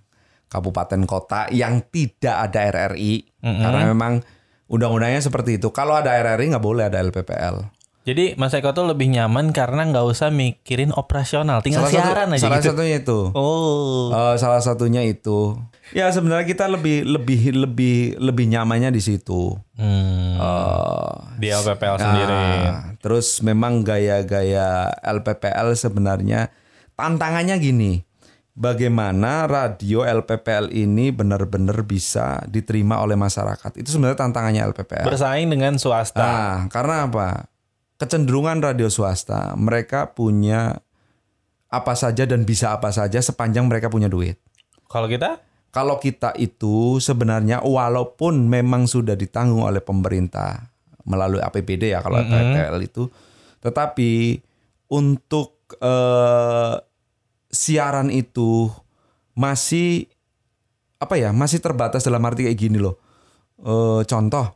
kabupaten 0.50 1.06
kota 1.06 1.46
yang 1.54 1.86
tidak 1.94 2.50
ada 2.50 2.68
RRI, 2.74 3.22
karena 3.38 3.86
memang 3.86 4.18
undang-undangnya 4.66 5.22
seperti 5.22 5.62
itu. 5.62 5.70
Kalau 5.70 5.94
ada 5.94 6.10
RRI 6.18 6.50
nggak 6.50 6.64
boleh 6.64 6.90
ada 6.90 6.98
LPPL. 6.98 7.70
Jadi 8.04 8.36
Mas 8.36 8.52
Eko 8.52 8.70
tuh 8.70 8.84
lebih 8.84 9.08
nyaman 9.08 9.48
karena 9.48 9.88
nggak 9.88 10.04
usah 10.04 10.28
mikirin 10.28 10.92
operasional, 10.92 11.64
tinggal 11.64 11.88
Salah 11.88 11.90
satu- 11.90 12.04
siaran 12.04 12.28
aja 12.30 12.42
salah 12.42 12.60
gitu. 12.60 12.68
satunya 12.70 12.96
itu. 13.00 13.18
Oh. 13.32 14.12
Eh, 14.12 14.34
salah 14.36 14.60
satunya 14.60 15.02
itu. 15.02 15.56
Ya 15.90 16.12
sebenarnya 16.12 16.44
kita 16.44 16.68
lebih 16.68 17.00
lebih 17.02 17.40
lebih 17.54 17.96
lebih 18.16 18.44
nyamannya 18.46 18.92
di 18.92 19.00
situ. 19.00 19.56
Hmm. 19.74 20.36
Eh, 20.36 21.12
Di 21.40 21.48
LPPL 21.48 21.96
sendiri. 21.96 22.44
Nah, 22.62 22.92
terus 22.98 23.40
memang 23.40 23.80
gaya-gaya 23.80 24.92
LPPL 25.00 25.72
sebenarnya 25.72 26.52
tantangannya 26.92 27.56
gini. 27.56 28.04
Bagaimana 28.54 29.48
radio 29.48 30.06
LPPL 30.06 30.70
ini 30.70 31.10
benar-benar 31.10 31.82
bisa 31.82 32.38
diterima 32.46 33.02
oleh 33.02 33.16
masyarakat. 33.16 33.74
Itu 33.74 33.90
sebenarnya 33.90 34.14
tantangannya 34.20 34.62
LPPL. 34.62 35.02
Bersaing 35.02 35.48
dengan 35.48 35.74
swasta. 35.74 36.22
Nah, 36.22 36.54
karena 36.68 37.02
apa? 37.02 37.28
Kecenderungan 38.04 38.60
radio 38.60 38.92
swasta, 38.92 39.56
mereka 39.56 40.12
punya 40.12 40.76
apa 41.72 41.96
saja 41.96 42.28
dan 42.28 42.44
bisa 42.44 42.76
apa 42.76 42.92
saja 42.92 43.16
sepanjang 43.16 43.64
mereka 43.64 43.88
punya 43.88 44.12
duit. 44.12 44.36
Kalau 44.92 45.08
kita? 45.08 45.40
Kalau 45.72 45.96
kita 45.96 46.36
itu 46.36 47.00
sebenarnya 47.00 47.64
walaupun 47.64 48.44
memang 48.44 48.84
sudah 48.84 49.16
ditanggung 49.16 49.64
oleh 49.64 49.80
pemerintah 49.80 50.68
melalui 51.08 51.40
APBD 51.40 51.96
ya 51.96 52.04
kalau 52.04 52.20
PPL 52.20 52.76
itu, 52.84 53.08
tetapi 53.64 54.36
untuk 54.92 55.64
eh, 55.80 56.76
siaran 57.48 58.12
itu 58.12 58.68
masih 59.32 60.12
apa 61.00 61.16
ya 61.16 61.32
masih 61.32 61.64
terbatas 61.64 62.04
dalam 62.04 62.20
arti 62.20 62.52
kayak 62.52 62.60
gini 62.60 62.76
loh. 62.76 63.00
Eh, 63.64 64.04
contoh, 64.04 64.52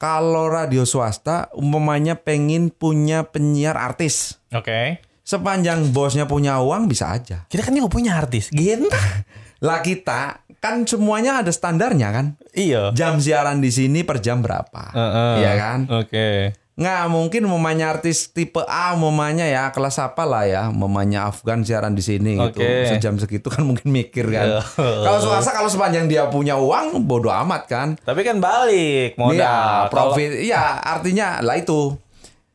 kalau 0.00 0.48
radio 0.48 0.88
swasta 0.88 1.52
umpamanya 1.52 2.16
pengen 2.16 2.72
punya 2.72 3.28
penyiar 3.28 3.76
artis, 3.76 4.40
Oke. 4.48 5.04
sepanjang 5.20 5.92
bosnya 5.92 6.24
punya 6.24 6.56
uang 6.64 6.88
bisa 6.88 7.12
aja. 7.12 7.44
Kita 7.52 7.68
kan 7.68 7.76
juga 7.76 7.92
punya 7.92 8.16
artis. 8.16 8.48
Genta. 8.48 8.96
Lah 9.66 9.84
kita 9.84 10.40
kan 10.56 10.88
semuanya 10.88 11.44
ada 11.44 11.52
standarnya 11.52 12.08
kan. 12.16 12.26
iya. 12.56 12.88
Jam 12.96 13.20
siaran 13.20 13.60
di 13.60 13.68
sini 13.68 14.00
per 14.00 14.24
jam 14.24 14.40
berapa? 14.40 14.88
Heeh. 14.96 15.32
Iya 15.44 15.52
kan? 15.60 15.78
Oke. 15.92 16.56
Nggak 16.80 17.02
mungkin 17.06 17.42
mamanya 17.44 17.92
artis 17.92 18.26
tipe 18.26 18.64
A 18.64 18.96
mamanya 18.96 19.44
ya 19.44 19.68
kelas 19.68 20.00
apa 20.00 20.24
lah 20.24 20.42
ya 20.42 20.62
mamanya 20.66 21.28
Afgan 21.28 21.60
siaran 21.60 21.92
di 21.92 22.00
sini 22.00 22.40
gitu 22.40 22.56
Oke. 22.56 22.88
sejam 22.88 23.14
segitu 23.14 23.46
kan 23.46 23.62
mungkin 23.62 23.92
mikir 23.92 24.24
kan 24.26 24.48
Iya. 24.50 24.64
kalau 25.04 25.20
swasta 25.20 25.52
kalau 25.52 25.68
sepanjang 25.68 26.08
dia 26.08 26.24
punya 26.26 26.56
uang 26.56 27.04
bodoh 27.04 27.36
amat 27.36 27.62
kan 27.66 27.88
Tapi 28.00 28.20
kan 28.22 28.40
balik 28.40 29.12
modal. 29.14 29.36
Iya, 29.36 29.56
profit 29.86 30.30
iya 30.40 30.80
artinya 30.80 31.38
lah 31.40 31.54
itu 31.54 32.00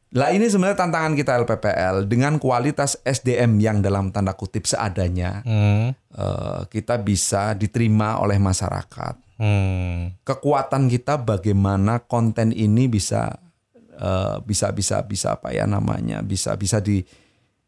lah 0.09 0.31
ini 0.31 0.47
sebenarnya 0.47 0.79
tantangan 0.79 1.13
kita 1.13 1.35
LPPL 1.37 2.07
dengan 2.07 2.39
kualitas 2.39 2.95
SDM 3.01 3.59
yang 3.59 3.77
dalam 3.79 4.09
tanda 4.09 4.31
kutip 4.31 4.65
seadanya 4.65 5.43
Hmm. 5.43 5.93
eh, 5.93 6.59
kita 6.65 6.97
bisa 6.97 7.53
diterima 7.53 8.17
oleh 8.17 8.39
masyarakat 8.39 9.21
Hmm. 9.35 10.15
kekuatan 10.23 10.87
kita 10.87 11.19
bagaimana 11.19 11.99
konten 12.01 12.49
ini 12.49 12.87
bisa 12.87 13.37
eh, 13.95 14.35
bisa 14.43 14.71
bisa 14.75 15.01
bisa 15.07 15.39
apa 15.39 15.55
ya 15.55 15.63
namanya 15.63 16.19
bisa 16.21 16.55
bisa 16.59 16.83
di, 16.83 16.99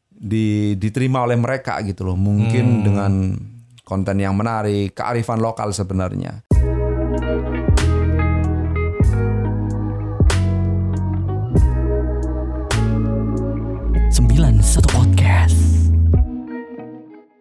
di 0.08 0.76
diterima 0.76 1.24
oleh 1.24 1.40
mereka 1.40 1.80
gitu 1.82 2.04
loh. 2.04 2.20
Mungkin 2.20 2.84
dengan 2.86 3.14
konten 3.88 4.20
yang 4.20 4.36
menarik 4.36 4.92
kearifan 4.92 5.40
lokal 5.40 5.72
sebenarnya. 5.72 6.44
91 14.18 14.82
Podcast. 14.92 15.07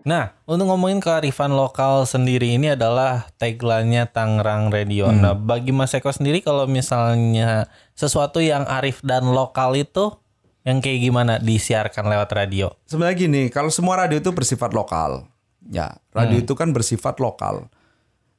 Nah, 0.07 0.39
untuk 0.47 0.71
ngomongin 0.71 1.03
kearifan 1.03 1.51
lokal 1.51 2.07
sendiri 2.07 2.55
ini 2.55 2.79
adalah 2.79 3.27
tagline-nya 3.43 4.07
Tangerang 4.15 4.71
Radio. 4.71 5.11
Nah, 5.11 5.35
bagi 5.35 5.75
Mas 5.75 5.99
Eko 5.99 6.15
sendiri 6.15 6.47
kalau 6.47 6.71
misalnya 6.71 7.67
sesuatu 7.99 8.39
yang 8.39 8.63
arif 8.71 9.03
dan 9.03 9.27
lokal 9.35 9.75
itu 9.75 10.15
yang 10.63 10.79
kayak 10.79 11.03
gimana 11.03 11.43
disiarkan 11.43 12.07
lewat 12.11 12.31
radio? 12.35 12.75
sebenarnya 12.91 13.17
gini 13.19 13.43
kalau 13.55 13.71
semua 13.71 14.03
radio 14.03 14.19
itu 14.19 14.35
bersifat 14.35 14.75
lokal 14.75 15.31
ya 15.71 15.95
radio 16.11 16.43
itu 16.43 16.59
kan 16.59 16.75
bersifat 16.75 17.23
lokal 17.23 17.71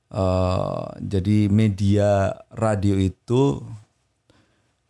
Eh, 0.08 0.86
jadi 1.04 1.52
media 1.52 2.32
radio 2.56 2.96
itu 2.96 3.60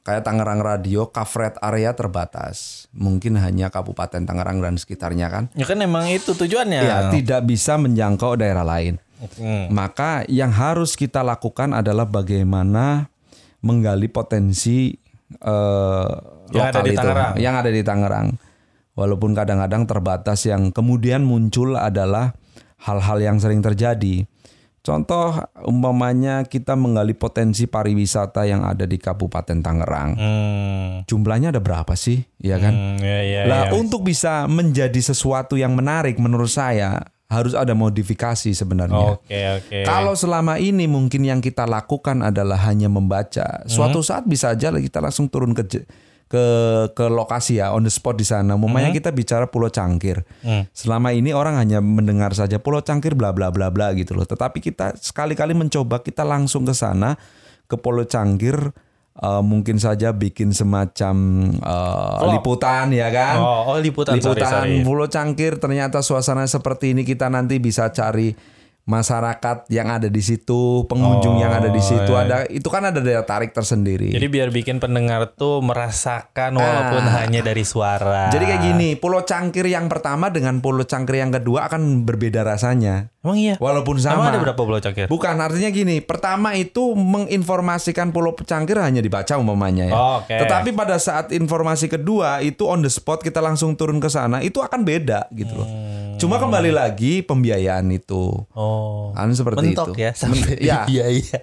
Kayak 0.07 0.23
Tangerang 0.23 0.63
Radio, 0.63 1.11
coverage 1.11 1.59
area 1.59 1.91
terbatas. 1.91 2.87
Mungkin 2.95 3.35
hanya 3.35 3.67
Kabupaten 3.67 4.23
Tangerang 4.23 4.63
dan 4.63 4.79
sekitarnya 4.79 5.27
kan. 5.27 5.43
Ya 5.51 5.67
kan 5.67 5.83
emang 5.83 6.07
itu 6.07 6.31
tujuannya. 6.31 6.79
Ya, 6.79 7.11
tidak 7.11 7.43
bisa 7.43 7.75
menjangkau 7.75 8.39
daerah 8.39 8.63
lain. 8.63 9.03
Hmm. 9.35 9.67
Maka 9.67 10.23
yang 10.31 10.55
harus 10.55 10.95
kita 10.95 11.27
lakukan 11.27 11.75
adalah 11.75 12.07
bagaimana 12.07 13.11
menggali 13.59 14.07
potensi 14.07 14.95
eh, 15.43 16.13
Yang 16.55 16.55
lokal 16.55 16.71
ada 16.71 16.79
di 16.79 16.87
itu, 16.87 16.99
Tangerang. 17.03 17.33
yang 17.35 17.55
ada 17.59 17.67
di 17.67 17.81
Tangerang. 17.83 18.27
Walaupun 18.95 19.35
kadang-kadang 19.35 19.83
terbatas 19.91 20.47
yang 20.47 20.71
kemudian 20.71 21.27
muncul 21.27 21.75
adalah 21.75 22.31
hal-hal 22.79 23.19
yang 23.19 23.37
sering 23.43 23.59
terjadi. 23.59 24.23
Contoh 24.87 25.35
umpamanya 25.67 26.47
kita 26.47 26.79
menggali 26.79 27.11
potensi 27.11 27.67
pariwisata 27.67 28.47
yang 28.47 28.63
ada 28.63 28.87
di 28.87 28.95
Kabupaten 28.95 29.59
Tangerang. 29.59 30.11
Hmm. 30.15 30.91
Jumlahnya 31.03 31.51
ada 31.51 31.59
berapa 31.59 31.91
sih? 31.99 32.23
Ya 32.39 32.55
kan? 32.55 32.71
Hmm, 32.71 33.03
ya, 33.03 33.19
ya, 33.19 33.41
Lah 33.51 33.61
ya. 33.67 33.75
untuk 33.75 34.07
bisa 34.07 34.47
menjadi 34.47 34.95
sesuatu 35.03 35.59
yang 35.59 35.75
menarik 35.75 36.15
menurut 36.15 36.47
saya 36.47 37.03
harus 37.27 37.51
ada 37.51 37.75
modifikasi 37.75 38.55
sebenarnya. 38.55 39.19
Oke, 39.19 39.39
oke. 39.59 39.83
Kalau 39.83 40.15
selama 40.15 40.55
ini 40.55 40.87
mungkin 40.87 41.27
yang 41.27 41.43
kita 41.43 41.67
lakukan 41.67 42.23
adalah 42.23 42.55
hanya 42.71 42.87
membaca, 42.87 43.67
suatu 43.67 43.99
saat 43.99 44.23
bisa 44.23 44.55
aja 44.55 44.71
kita 44.71 45.03
langsung 45.03 45.27
turun 45.27 45.51
ke 45.51 45.67
ke 46.27 46.45
ke 46.91 47.07
lokasi 47.07 47.63
ya 47.63 47.71
on 47.71 47.87
the 47.87 47.91
spot 47.91 48.19
di 48.19 48.27
sana. 48.27 48.59
Umpamanya 48.59 48.91
kita 48.91 49.15
bicara 49.15 49.47
Pulau 49.47 49.71
Cangkir. 49.71 50.27
Selama 50.75 51.15
ini 51.15 51.31
orang 51.31 51.55
hanya 51.55 51.79
mendengar 51.79 52.35
saja 52.35 52.59
Pulau 52.59 52.83
Cangkir 52.83 53.15
bla 53.15 53.31
bla 53.31 53.47
bla 53.47 53.71
bla 53.71 53.95
gitu 53.95 54.13
loh. 54.13 54.27
Tetapi 54.27 54.59
kita 54.59 54.99
sekali-kali 54.99 55.55
mencoba 55.55 56.03
kita 56.03 56.27
langsung 56.27 56.67
ke 56.67 56.75
sana 56.75 57.15
ke 57.67 57.79
Pulau 57.79 58.03
Cangkir 58.03 58.75
eh, 59.23 59.43
mungkin 59.43 59.79
saja 59.79 60.11
bikin 60.11 60.51
semacam 60.51 61.15
eh, 61.63 62.15
Vlog. 62.19 62.31
liputan 62.35 62.91
ya 62.91 63.07
kan. 63.07 63.35
Oh, 63.39 63.71
oh 63.71 63.77
liputan, 63.79 64.19
sorry, 64.19 64.43
liputan 64.43 64.51
sorry. 64.51 64.75
Pulau 64.83 65.07
Cangkir 65.07 65.63
ternyata 65.63 66.03
suasana 66.03 66.43
seperti 66.43 66.91
ini 66.91 67.07
kita 67.07 67.31
nanti 67.31 67.55
bisa 67.63 67.87
cari 67.95 68.56
masyarakat 68.87 69.67
yang 69.67 69.91
ada 69.91 70.07
di 70.07 70.23
situ, 70.23 70.87
pengunjung 70.87 71.43
yang 71.43 71.51
ada 71.51 71.67
di 71.67 71.83
situ 71.83 72.15
iya. 72.15 72.23
ada 72.23 72.35
itu 72.47 72.65
kan 72.71 72.87
ada 72.87 73.03
daya 73.03 73.19
tarik 73.27 73.51
tersendiri. 73.51 74.15
Jadi 74.15 74.27
biar 74.31 74.47
bikin 74.47 74.79
pendengar 74.79 75.35
tuh 75.35 75.59
merasakan 75.59 76.55
walaupun 76.55 77.03
Ah. 77.03 77.21
hanya 77.21 77.43
dari 77.43 77.67
suara. 77.67 78.31
Jadi 78.31 78.47
kayak 78.47 78.63
gini, 78.63 78.89
Pulau 78.95 79.27
Cangkir 79.27 79.67
yang 79.67 79.91
pertama 79.91 80.31
dengan 80.31 80.63
Pulau 80.63 80.87
Cangkir 80.87 81.19
yang 81.19 81.35
kedua 81.35 81.67
akan 81.67 82.07
berbeda 82.07 82.47
rasanya. 82.47 83.11
Emang 83.27 83.43
iya. 83.43 83.55
Walaupun 83.59 83.99
sama. 83.99 84.23
Emang 84.23 84.31
ada 84.31 84.39
berapa 84.39 84.61
pulau 84.63 84.79
cangkir? 84.79 85.11
Bukan, 85.11 85.35
artinya 85.35 85.67
gini, 85.67 85.99
pertama 85.99 86.55
itu 86.55 86.95
menginformasikan 86.95 88.15
Pulau 88.15 88.31
Cangkir 88.39 88.79
hanya 88.79 89.03
dibaca 89.03 89.35
umpamanya 89.35 89.91
ya. 89.91 89.95
Oh, 89.99 90.23
oke. 90.23 90.31
Tetapi 90.31 90.71
pada 90.71 90.95
saat 90.95 91.35
informasi 91.35 91.91
kedua 91.91 92.39
itu 92.39 92.63
on 92.63 92.79
the 92.79 92.87
spot 92.87 93.19
kita 93.19 93.43
langsung 93.43 93.75
turun 93.75 93.99
ke 93.99 94.07
sana, 94.07 94.39
itu 94.39 94.63
akan 94.63 94.87
beda 94.87 95.27
gitu 95.35 95.59
loh. 95.59 95.67
Cuma 96.17 96.41
kembali 96.41 96.73
lagi 96.73 97.21
pembiayaan 97.21 97.85
itu. 97.93 98.33
Oh. 98.51 99.13
Kan 99.13 99.31
seperti 99.31 99.73
Mentok 99.73 99.93
itu. 99.93 100.03
ya 100.03 100.11
sampai 100.13 100.57
Iya. 100.57 100.79
iya 100.93 101.05
iya. 101.13 101.39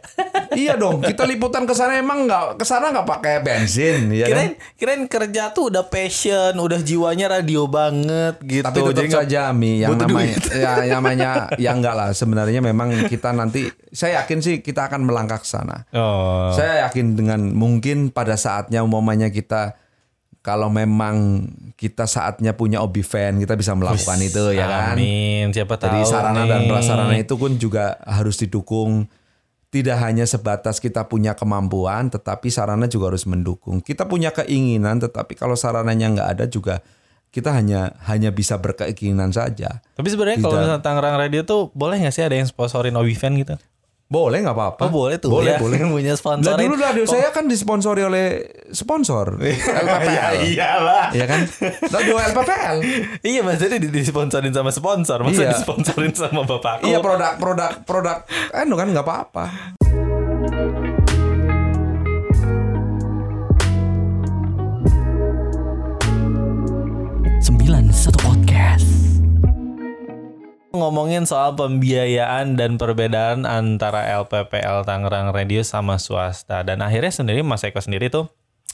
iya 0.54 0.72
dong, 0.74 1.02
kita 1.02 1.26
liputan 1.26 1.66
ke 1.66 1.74
sana 1.74 1.98
emang 1.98 2.26
nggak 2.26 2.58
ke 2.58 2.64
sana 2.66 2.90
nggak 2.90 3.06
pakai 3.06 3.34
bensin 3.42 4.10
ya 4.10 4.26
kan? 4.26 4.30
Kirain 4.30 4.52
kirain 4.74 5.02
kerja 5.06 5.50
tuh 5.50 5.70
udah 5.70 5.86
passion, 5.86 6.54
udah 6.54 6.78
jiwanya 6.78 7.30
radio 7.30 7.66
banget 7.66 8.38
gitu. 8.42 8.66
Tapi 8.66 8.78
tetap 8.82 9.22
saja 9.22 9.50
Mi 9.50 9.82
yang 9.82 9.94
namanya 9.94 10.34
duit. 10.38 10.58
ya 10.58 10.70
yang 10.82 11.02
namanya 11.02 11.30
ya 11.58 11.70
enggak 11.74 11.94
lah 11.94 12.10
sebenarnya 12.10 12.58
memang 12.58 13.06
kita 13.06 13.30
nanti 13.30 13.66
saya 13.90 14.22
yakin 14.22 14.38
sih 14.42 14.54
kita 14.58 14.90
akan 14.90 15.06
melangkah 15.06 15.38
ke 15.38 15.46
sana. 15.46 15.86
Oh. 15.90 16.50
Saya 16.50 16.86
yakin 16.86 17.14
dengan 17.14 17.50
mungkin 17.54 18.10
pada 18.10 18.34
saatnya 18.34 18.82
umpamanya 18.82 19.30
kita 19.30 19.78
kalau 20.44 20.68
memang 20.68 21.48
kita 21.72 22.04
saatnya 22.04 22.52
punya 22.52 22.84
obi 22.84 23.00
fan 23.00 23.40
kita 23.40 23.56
bisa 23.56 23.72
melakukan 23.72 24.20
itu 24.20 24.52
ya 24.52 24.68
kan. 24.68 24.92
Amin. 24.92 25.48
Siapa 25.56 25.80
tahu. 25.80 25.88
Jadi 25.88 26.00
sarana 26.04 26.44
dan 26.44 26.60
nih. 26.62 26.68
prasarana 26.68 27.16
itu 27.16 27.34
pun 27.40 27.56
juga 27.56 27.96
harus 28.04 28.36
didukung. 28.36 29.08
Tidak 29.72 29.98
hanya 29.98 30.22
sebatas 30.22 30.78
kita 30.78 31.10
punya 31.10 31.34
kemampuan, 31.34 32.06
tetapi 32.06 32.46
sarana 32.46 32.86
juga 32.86 33.10
harus 33.10 33.26
mendukung. 33.26 33.82
Kita 33.82 34.06
punya 34.06 34.30
keinginan, 34.30 35.02
tetapi 35.02 35.34
kalau 35.34 35.58
sarananya 35.58 36.14
nggak 36.14 36.28
ada 36.38 36.44
juga 36.46 36.78
kita 37.34 37.50
hanya 37.50 37.98
hanya 38.06 38.30
bisa 38.30 38.54
berkeinginan 38.62 39.34
saja. 39.34 39.82
Tapi 39.98 40.06
sebenarnya 40.06 40.38
kalau 40.38 40.54
misalnya 40.54 40.78
Tangerang 40.86 41.18
Radio 41.18 41.42
tuh 41.42 41.74
boleh 41.74 41.98
nggak 41.98 42.14
sih 42.14 42.22
ada 42.22 42.38
yang 42.38 42.46
sponsorin 42.46 42.94
Obivan 42.94 43.34
gitu? 43.34 43.58
Boleh 44.14 44.38
nggak 44.46 44.54
apa-apa? 44.54 44.82
Oh 44.86 44.90
boleh 44.94 45.18
tuh. 45.18 45.30
Boleh 45.34 45.54
ya. 45.54 45.58
boleh. 45.58 45.78
punya 45.94 46.14
Lah 46.14 46.20
sponsorin. 46.22 46.70
dulu 46.70 46.74
radio 46.78 47.02
saya 47.02 47.34
kan 47.34 47.50
disponsori 47.50 48.02
oleh 48.06 48.26
sponsor 48.70 49.34
LPPL. 49.82 50.54
iyalah. 50.54 51.10
Iya 51.10 51.26
kan? 51.26 51.40
Radio 51.90 52.14
LPPL. 52.30 52.76
Iya 53.20 53.40
maksudnya 53.42 53.82
di- 53.82 53.90
disponsorin 53.90 54.54
sama 54.54 54.70
sponsor, 54.70 55.18
masa 55.26 55.42
Iya. 55.42 55.50
disponsorin 55.58 56.14
sama 56.14 56.46
bapakku? 56.46 56.86
Iya 56.86 57.02
produk 57.02 57.34
produk 57.36 57.72
produk 57.82 58.18
anu 58.54 58.78
kan 58.78 58.86
nggak 58.94 59.02
apa-apa. 59.02 59.44
podcast. 68.22 68.93
Ngomongin 70.74 71.22
soal 71.22 71.54
pembiayaan 71.54 72.58
dan 72.58 72.74
perbedaan 72.82 73.46
antara 73.46 74.10
LPPL 74.26 74.82
Tangerang 74.82 75.30
Radio 75.30 75.62
sama 75.62 76.02
swasta 76.02 76.66
dan 76.66 76.82
akhirnya 76.82 77.14
sendiri 77.14 77.46
Mas 77.46 77.62
Eko 77.62 77.78
sendiri 77.78 78.10
tuh 78.10 78.26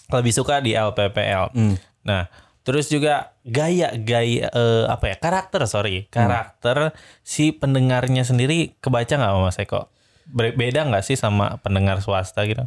lebih 0.08 0.32
suka 0.32 0.64
di 0.64 0.72
LPPL. 0.72 1.52
Nah, 2.08 2.32
terus 2.64 2.88
juga 2.88 3.36
gaya 3.44 3.92
gaya 4.00 4.48
eh, 4.48 4.84
apa 4.88 5.12
ya 5.12 5.16
karakter 5.20 5.60
sorry 5.68 6.08
karakter 6.08 6.96
si 7.20 7.52
pendengarnya 7.52 8.24
sendiri 8.24 8.80
kebaca 8.80 9.20
nggak 9.20 9.32
sama 9.36 9.40
Mas 9.44 9.60
Eko? 9.60 9.92
Beda 10.32 10.88
nggak 10.88 11.04
sih 11.04 11.20
sama 11.20 11.60
pendengar 11.60 12.00
swasta 12.00 12.48
gitu? 12.48 12.64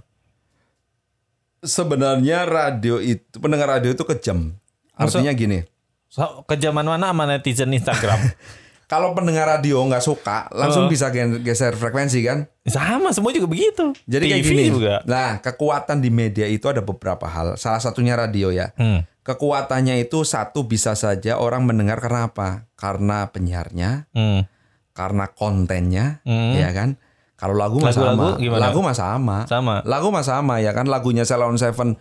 Sebenarnya 1.66 2.46
radio 2.46 3.02
itu 3.02 3.42
pendengar 3.42 3.82
radio 3.82 3.98
itu 3.98 4.06
kejam. 4.06 4.62
Artinya 4.94 5.34
gini, 5.34 5.66
So, 6.06 6.46
kejaman 6.46 6.86
mana 6.86 7.10
sama 7.10 7.26
netizen 7.26 7.74
Instagram? 7.74 8.22
kalau 8.86 9.12
pendengar 9.12 9.48
radio 9.48 9.82
nggak 9.82 10.00
suka, 10.00 10.48
langsung 10.50 10.86
Oh. 10.86 10.90
bisa 10.90 11.10
geser 11.40 11.74
frekuensi 11.74 12.20
kan? 12.22 12.46
sama 12.64 13.12
semua 13.12 13.30
juga 13.30 13.46
begitu. 13.46 13.92
Jadi 14.06 14.24
kayak 14.26 14.40
TV 14.42 14.52
gini. 14.54 14.64
juga. 14.72 15.04
Nah, 15.04 15.38
kekuatan 15.38 16.00
di 16.00 16.08
media 16.08 16.46
itu 16.46 16.64
ada 16.66 16.80
beberapa 16.80 17.26
hal. 17.26 17.54
Salah 17.54 17.78
satunya 17.78 18.14
radio 18.14 18.50
ya. 18.50 18.72
Hmm. 18.74 19.04
Kekuatannya 19.20 20.00
itu 20.00 20.22
satu 20.22 20.64
bisa 20.64 20.94
saja 20.94 21.36
orang 21.36 21.64
mendengar 21.64 21.98
karena 21.98 22.28
apa? 22.28 22.68
Karena 22.74 23.28
penyiarnya, 23.28 24.08
Hmm. 24.10 24.48
karena 24.92 25.28
kontennya, 25.28 26.20
Hmm. 26.22 26.54
ya 26.54 26.72
kan? 26.72 26.96
Kalau 27.34 27.52
lagu 27.54 27.76
mah 27.78 27.92
sama. 27.92 28.36
gimana? 28.38 28.62
Lagu 28.62 28.80
mah 28.80 28.94
sama. 28.94 29.38
Sama. 29.44 29.84
Lagu 29.84 30.08
mah 30.08 30.24
sama 30.24 30.56
ya 30.58 30.72
kan 30.72 30.86
lagunya 30.86 31.24
Salon 31.24 31.56
Seven 31.56 32.00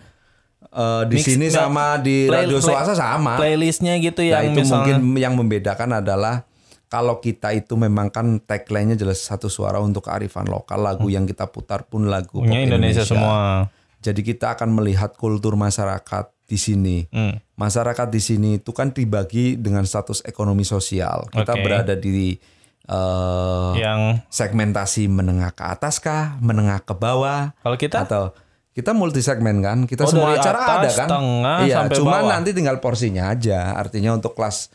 eh, 0.65 1.03
di 1.05 1.19
Mix- 1.19 1.27
sini 1.27 1.47
sama 1.51 1.99
di 1.99 2.25
play- 2.25 2.47
radio 2.47 2.57
play- 2.57 2.71
swasta 2.71 2.95
sama. 2.95 3.35
Playlistnya 3.35 3.99
gitu 3.99 4.23
Nah, 4.23 4.41
yang 4.41 4.55
itu 4.55 4.63
misalnya 4.63 4.95
mungkin 4.97 5.19
yang 5.19 5.35
membedakan 5.35 5.91
adalah 5.97 6.47
kalau 6.93 7.17
kita 7.17 7.57
itu 7.57 7.73
memang 7.73 8.13
kan 8.13 8.37
tagline-nya 8.39 8.95
jelas 8.95 9.25
satu 9.25 9.49
suara 9.49 9.81
untuk 9.81 10.05
kearifan 10.05 10.45
lokal. 10.45 10.77
Lagu 10.79 11.09
yang 11.09 11.25
kita 11.25 11.49
putar 11.49 11.89
pun 11.89 12.05
lagu 12.05 12.37
Hmm. 12.37 12.45
punya 12.45 12.61
pop 12.61 12.69
Indonesia, 12.69 13.03
semua. 13.03 13.73
Jadi 13.99 14.21
kita 14.21 14.53
akan 14.53 14.77
melihat 14.77 15.17
kultur 15.17 15.57
masyarakat 15.57 16.29
di 16.45 16.59
sini. 16.59 17.09
Hmm. 17.09 17.41
Masyarakat 17.57 18.13
di 18.13 18.21
sini 18.21 18.51
itu 18.59 18.71
kan 18.71 18.93
dibagi 18.93 19.57
dengan 19.57 19.83
status 19.83 20.21
ekonomi 20.23 20.63
sosial. 20.63 21.25
Kita 21.27 21.57
Oke. 21.57 21.63
berada 21.65 21.97
di 21.97 22.37
eh, 22.83 23.73
Yang 23.79 24.27
segmentasi 24.29 25.07
menengah 25.07 25.55
ke 25.55 25.65
atas 25.65 25.97
kah, 25.97 26.37
menengah 26.39 26.83
ke 26.83 26.93
bawah, 26.93 27.55
kalau 27.57 27.79
kita 27.79 28.05
atau 28.05 28.35
kita 28.73 28.91
multi 28.91 29.23
segmen 29.23 29.61
kan? 29.61 29.87
Kita 29.87 30.03
Oh, 30.03 30.11
semua 30.11 30.35
acara 30.35 30.59
atas, 30.59 30.69
ada 30.69 30.91
kan? 30.99 31.09
tengah, 31.09 31.59
iya, 31.63 31.75
sampai 31.79 31.97
bawah. 32.01 32.27
nanti 32.27 32.51
tinggal 32.51 32.83
porsinya 32.83 33.31
aja. 33.31 33.77
Artinya 33.77 34.13
untuk 34.13 34.35
kelas 34.35 34.69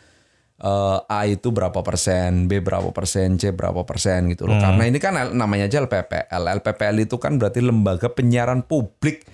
eh, 0.57 0.97
A 1.05 1.19
itu 1.25 1.53
berapa 1.53 1.79
persen, 1.81 2.49
B 2.49 2.59
berapa 2.59 2.89
persen, 2.89 3.37
C 3.37 3.53
berapa 3.53 3.85
persen 3.85 4.29
gitu 4.33 4.49
loh. 4.49 4.57
Hmm. 4.57 4.63
Karena 4.73 4.83
ini 4.89 4.97
kan 4.97 5.13
L- 5.15 5.35
namanya 5.37 5.69
aja 5.69 5.81
LPPL. 5.81 6.43
LPPL 6.61 6.97
itu 7.05 7.15
kan 7.21 7.37
berarti 7.37 7.61
lembaga 7.61 8.09
penyiaran 8.09 8.65
publik. 8.65 9.25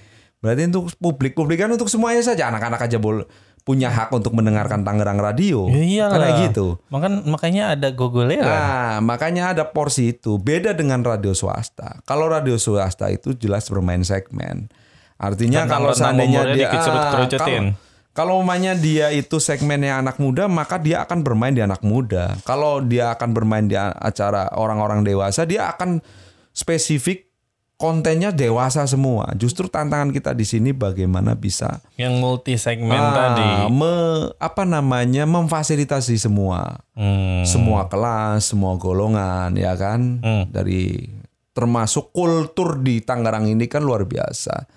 Berarti 0.43 0.67
untuk 0.67 0.91
publik, 0.99 1.33
publik 1.39 1.63
kan 1.63 1.71
untuk 1.71 1.87
semuanya 1.87 2.19
saja. 2.19 2.51
Anak-anak 2.51 2.83
aja 2.83 2.99
boleh 2.99 3.23
punya 3.63 3.87
hak 3.87 4.11
untuk 4.11 4.35
mendengarkan 4.35 4.83
Tangerang 4.83 5.15
Radio. 5.23 5.71
Ya 5.71 5.79
iyalah. 5.79 6.19
Karena 6.19 6.29
gitu. 6.51 6.83
Makan 6.91 7.31
makanya 7.31 7.63
ada 7.79 7.95
gogolera. 7.95 8.43
Nah, 8.43 8.95
makanya 8.99 9.55
ada 9.55 9.63
porsi 9.71 10.11
itu. 10.11 10.35
Beda 10.35 10.75
dengan 10.75 10.99
radio 10.99 11.31
swasta. 11.31 12.03
Kalau 12.03 12.27
radio 12.27 12.59
swasta 12.59 13.07
itu 13.07 13.31
jelas 13.39 13.71
bermain 13.71 14.03
segmen. 14.03 14.67
Artinya 15.15 15.63
Tentang- 15.63 15.79
kalau 15.79 15.91
seandainya 15.95 16.51
dia 16.51 16.67
ah, 16.67 16.83
kalau 16.83 16.99
kalau 18.13 18.37
umpamanya 18.37 18.77
dia 18.77 19.09
itu 19.09 19.37
segmennya 19.37 19.97
anak 19.97 20.21
muda, 20.21 20.45
maka 20.45 20.77
dia 20.77 21.01
akan 21.01 21.25
bermain 21.25 21.49
di 21.49 21.59
anak 21.59 21.81
muda. 21.81 22.37
Kalau 22.45 22.77
dia 22.79 23.09
akan 23.09 23.29
bermain 23.33 23.65
di 23.65 23.73
acara 23.73 24.53
orang-orang 24.53 25.01
dewasa, 25.01 25.43
dia 25.43 25.65
akan 25.67 25.97
spesifik 26.53 27.33
kontennya 27.73 28.29
dewasa 28.29 28.85
semua. 28.85 29.33
Justru 29.33 29.65
tantangan 29.65 30.13
kita 30.13 30.31
di 30.31 30.45
sini 30.45 30.71
bagaimana 30.71 31.33
bisa 31.33 31.81
Yang 31.97 32.13
multi 32.15 32.53
segmen 32.55 32.95
ah, 32.95 33.11
tadi. 33.11 33.73
me- 33.73 34.29
apa 34.37 34.63
namanya 34.63 35.25
memfasilitasi 35.25 36.15
semua 36.15 36.79
Hmm. 36.93 37.41
semua 37.43 37.89
kelas, 37.89 38.53
semua 38.53 38.77
golongan 38.77 39.57
ya 39.57 39.73
kan. 39.73 40.21
Hmm. 40.21 40.45
Dari 40.47 41.09
termasuk 41.51 42.13
kultur 42.13 42.77
di 42.77 43.01
Tangerang 43.01 43.49
ini 43.49 43.65
kan 43.65 43.81
luar 43.81 44.05
biasa. 44.05 44.69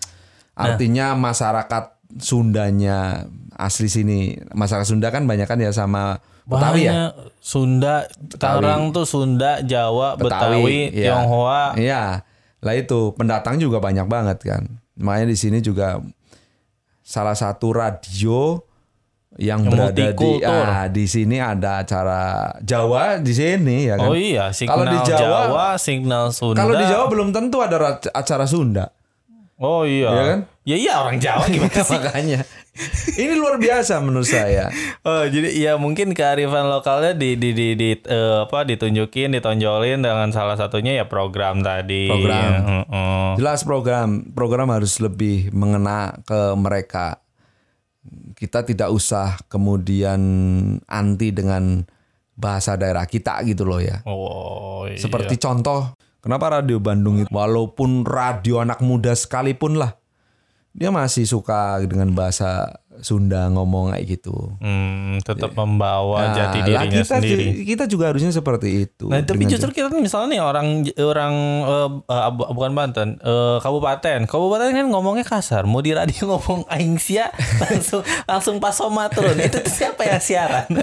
Artinya 0.57 1.13
masyarakat 1.13 1.96
Sundanya 2.17 3.27
asli 3.55 3.87
sini. 3.87 4.37
Masyarakat 4.53 4.87
Sunda 4.87 5.11
kan 5.11 5.25
banyak 5.25 5.45
kan 5.45 5.59
ya 5.59 5.71
sama 5.71 6.21
Betawi 6.47 6.87
ya. 6.87 7.11
Sunda, 7.43 8.07
Tangerang 8.39 8.95
tuh 8.95 9.03
Sunda, 9.03 9.59
Jawa, 9.67 10.15
Betawi, 10.15 10.95
iya. 10.95 11.19
Tionghoa. 11.19 11.75
Iya. 11.75 12.23
Lah 12.63 12.75
itu 12.79 13.11
pendatang 13.19 13.59
juga 13.59 13.83
banyak 13.83 14.07
banget 14.07 14.39
kan. 14.47 14.63
Makanya 14.95 15.35
di 15.35 15.39
sini 15.39 15.59
juga 15.59 15.99
salah 17.03 17.35
satu 17.35 17.75
radio 17.75 18.63
yang, 19.37 19.69
Yang 19.69 19.73
berada 19.75 20.05
di 20.17 20.31
ah, 20.41 20.85
di 20.89 21.05
sini 21.05 21.37
ada 21.37 21.85
acara 21.85 22.57
Jawa 22.65 23.21
di 23.21 23.37
sini 23.37 23.85
ya 23.85 24.01
kan. 24.01 24.09
Oh 24.09 24.17
iya, 24.17 24.49
signal 24.49 24.81
Kalau 24.81 24.85
di 24.89 24.99
Jawa, 25.05 25.21
Jawa- 25.21 25.77
signal 25.77 26.25
Sunda. 26.33 26.57
Kalau 26.57 26.73
di 26.73 26.85
Jawa 26.89 27.05
belum 27.13 27.29
tentu 27.37 27.61
ada 27.61 27.77
ra- 27.77 28.13
acara 28.17 28.49
Sunda. 28.49 28.96
Oh 29.57 29.89
iya. 29.89 30.13
Iya 30.13 30.23
kan? 30.29 30.41
Ya 30.67 30.77
iya 30.77 30.93
orang 31.01 31.17
Jawa 31.17 31.45
gimana 31.53 31.81
sih? 31.81 31.97
Makanya 31.97 32.41
ini 33.17 33.33
luar 33.41 33.57
biasa 33.57 34.05
menurut 34.05 34.29
saya. 34.29 34.69
Oh, 35.01 35.25
jadi 35.25 35.49
ya 35.57 35.73
mungkin 35.81 36.13
kearifan 36.13 36.69
lokalnya 36.69 37.17
di 37.17 37.33
di 37.41 37.57
di, 37.57 37.73
di 37.73 37.91
eh, 38.05 38.45
apa 38.45 38.69
ditunjukin, 38.69 39.33
ditonjolin 39.33 40.05
dengan 40.05 40.29
salah 40.29 40.61
satunya 40.61 40.93
ya 41.01 41.05
program 41.09 41.65
tadi. 41.65 42.13
Program. 42.13 42.51
Heeh. 42.53 43.29
Jelas 43.41 43.65
program 43.65 44.29
program 44.37 44.69
harus 44.69 45.01
lebih 45.01 45.49
mengena 45.57 46.21
ke 46.29 46.53
mereka. 46.53 47.25
Kita 48.37 48.61
tidak 48.61 48.93
usah 48.93 49.41
kemudian 49.49 50.21
anti 50.85 51.33
dengan 51.33 51.81
bahasa 52.37 52.77
daerah 52.77 53.09
kita 53.09 53.41
gitu 53.49 53.65
loh 53.65 53.81
ya. 53.81 54.05
Oh, 54.05 54.85
iya. 54.85 55.01
Seperti 55.01 55.41
contoh, 55.41 55.97
kenapa 56.27 56.59
radio 56.59 56.77
Bandung 56.77 57.17
itu 57.17 57.31
walaupun 57.31 58.03
radio 58.03 58.59
anak 58.59 58.83
muda 58.83 59.15
sekalipun 59.15 59.79
lah, 59.79 59.95
dia 60.73 60.91
masih 60.91 61.23
suka 61.23 61.79
dengan 61.81 62.11
bahasa 62.11 62.83
Sunda 62.97 63.45
ngomong 63.47 63.93
kayak 63.93 64.09
gitu. 64.11 64.57
Hmm, 64.57 65.21
tetap 65.21 65.53
membawa 65.53 66.33
jati 66.33 66.65
Nah, 66.65 66.65
lah 66.65 66.81
dirinya 66.81 67.05
kita, 67.05 67.15
sendiri. 67.15 67.45
kita 67.63 67.85
juga 67.85 68.09
harusnya 68.09 68.33
seperti 68.33 68.89
itu. 68.89 69.05
Nah, 69.07 69.21
tapi 69.21 69.45
justru 69.45 69.69
kita 69.71 69.93
misalnya 69.93 70.33
nih 70.33 70.41
orang 70.41 70.67
orang 70.97 71.35
eh, 72.01 72.31
bu- 72.33 72.51
bukan 72.51 72.73
Banten, 72.73 73.09
eh, 73.17 73.57
kabupaten. 73.61 74.25
Kabupaten 74.25 74.73
kan 74.73 74.87
ngomongnya 74.89 75.23
kasar. 75.23 75.69
Mau 75.69 75.79
di 75.79 75.93
radio 75.93 76.25
ngomong 76.33 76.65
aing 76.67 76.97
sia 76.97 77.29
langsung 77.61 78.01
langsung 78.25 78.57
pas 78.59 78.73
soma 78.73 79.07
turun. 79.07 79.37
Itu 79.37 79.61
siapa 79.63 80.01
yang 80.03 80.17
siaran? 80.19 80.65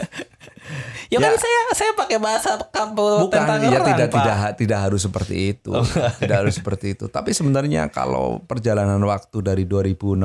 ya, 1.13 1.19
kan 1.19 1.29
Ya. 1.29 1.37
saya 1.37 1.59
saya 1.71 1.91
pakai 1.93 2.17
bahasa 2.17 2.49
kabupaten 2.65 3.21
Bukan, 3.23 3.37
ya 3.37 3.47
Tangerang, 3.47 3.85
tidak 3.87 4.07
Pak. 4.07 4.15
tidak 4.15 4.37
tidak 4.55 4.79
harus 4.81 5.01
seperti 5.01 5.35
itu, 5.51 5.71
tidak 6.17 6.37
harus 6.39 6.53
seperti 6.55 6.85
itu. 6.91 7.05
Tapi 7.07 7.31
sebenarnya 7.31 7.87
kalau 7.87 8.41
perjalanan 8.41 8.97
waktu 8.99 9.37
dari 9.39 9.63
2016 9.63 10.17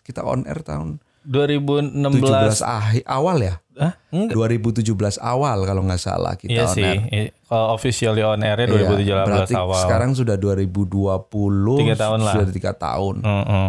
kita 0.00 0.22
on 0.22 0.44
air 0.44 0.60
tahun 0.60 0.98
2016 1.22 2.00
17 2.16 2.62
akhir 2.62 3.04
awal 3.04 3.36
ya, 3.38 3.54
Hah? 3.76 3.92
Enggak. 4.08 4.40
2017 4.80 4.88
awal 5.16 5.58
kalau 5.62 5.82
nggak 5.82 6.00
salah 6.00 6.32
kita 6.34 6.52
Iya 6.54 6.64
on 6.64 6.72
sih. 6.72 6.84
air. 7.06 7.28
Kalau 7.44 7.66
officially 7.72 8.22
on 8.22 8.40
air-nya 8.40 8.66
Iya, 8.66 8.88
2017 8.88 9.28
berarti 9.28 9.54
awal. 9.54 9.80
sekarang 9.80 10.10
sudah 10.12 10.36
2020, 10.36 11.76
Tiga 11.78 11.96
tahun 11.98 12.18
lah. 12.20 12.34
sudah 12.34 12.48
tiga 12.50 12.72
tahun. 12.72 13.16
Heeh. 13.20 13.68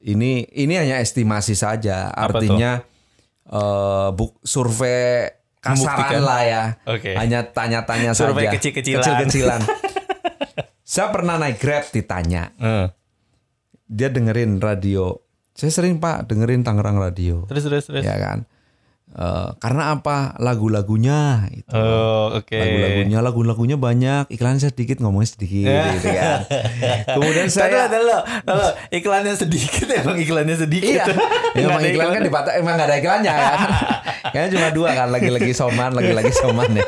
Ini 0.00 0.30
ini 0.56 0.74
hanya 0.74 0.98
estimasi 0.98 1.54
saja, 1.54 2.10
artinya 2.10 2.82
eh, 3.46 4.08
buk, 4.10 4.38
survei 4.42 5.37
kasaran 5.58 6.22
lah 6.22 6.42
ya, 6.42 6.62
Oke. 6.84 7.12
hanya 7.14 7.42
tanya-tanya 7.44 8.12
saja, 8.12 8.30
Survei 8.30 8.46
kecil-kecilan. 8.48 9.02
Kecil-kecilan. 9.02 9.60
Saya 10.88 11.12
pernah 11.12 11.36
naik 11.36 11.60
Grab 11.60 11.84
ditanya, 11.88 12.50
Heeh. 12.56 12.86
dia 13.84 14.08
dengerin 14.08 14.56
radio. 14.58 15.20
Saya 15.52 15.74
sering 15.74 15.98
pak 15.98 16.30
dengerin 16.30 16.62
Tangerang 16.62 16.96
Radio, 16.96 17.42
Terus 17.44 17.66
terus 17.66 17.84
terus. 17.86 18.02
ya 18.02 18.14
kan? 18.16 18.46
Eh, 19.08 19.48
karena 19.58 19.96
apa? 19.96 20.36
Lagu-lagunya 20.38 21.48
itu. 21.50 21.72
Oh, 21.74 22.38
oke. 22.38 22.54
Lagu-lagunya, 22.54 23.18
lagu-lagunya 23.18 23.74
banyak, 23.74 24.30
iklannya 24.30 24.62
sedikit, 24.62 25.00
ngomongnya 25.00 25.32
sedikit, 25.32 25.64
gitu 25.98 26.08
kan. 26.12 26.40
Kemudian 27.18 27.48
Saya 27.48 27.88
dulu, 27.88 28.14
dulu, 28.44 28.68
iklannya 28.92 29.34
sedikit 29.34 29.90
emang 29.90 30.22
iklannya 30.22 30.54
sedikit. 30.54 31.02
iya, 31.02 31.04
Nggak 31.08 31.56
emang 31.56 31.80
ada 31.80 31.88
iklan 31.88 32.08
kan 32.12 32.22
di 32.22 32.30
Batak 32.30 32.54
emang 32.60 32.74
gak 32.76 32.86
ada 32.86 32.96
iklannya 32.96 33.32
kan. 33.34 33.58
Kayaknya 34.32 34.50
cuma 34.54 34.68
dua 34.70 34.88
kan, 34.94 35.08
lagi-lagi 35.08 35.52
soman, 35.56 35.90
lagi-lagi 35.96 36.32
soman 36.36 36.68
ya. 36.76 36.84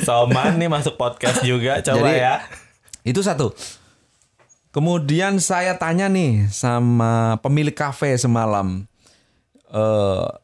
Soman 0.00 0.56
nih 0.56 0.68
masuk 0.70 0.94
podcast 0.96 1.42
juga 1.42 1.82
coba 1.82 2.08
Jadi- 2.08 2.20
ya. 2.20 2.34
Itu 3.02 3.20
satu. 3.20 3.50
Kemudian 4.72 5.36
saya 5.36 5.76
tanya 5.76 6.08
nih 6.08 6.48
sama 6.48 7.36
pemilik 7.44 7.76
kafe 7.76 8.16
semalam. 8.16 8.88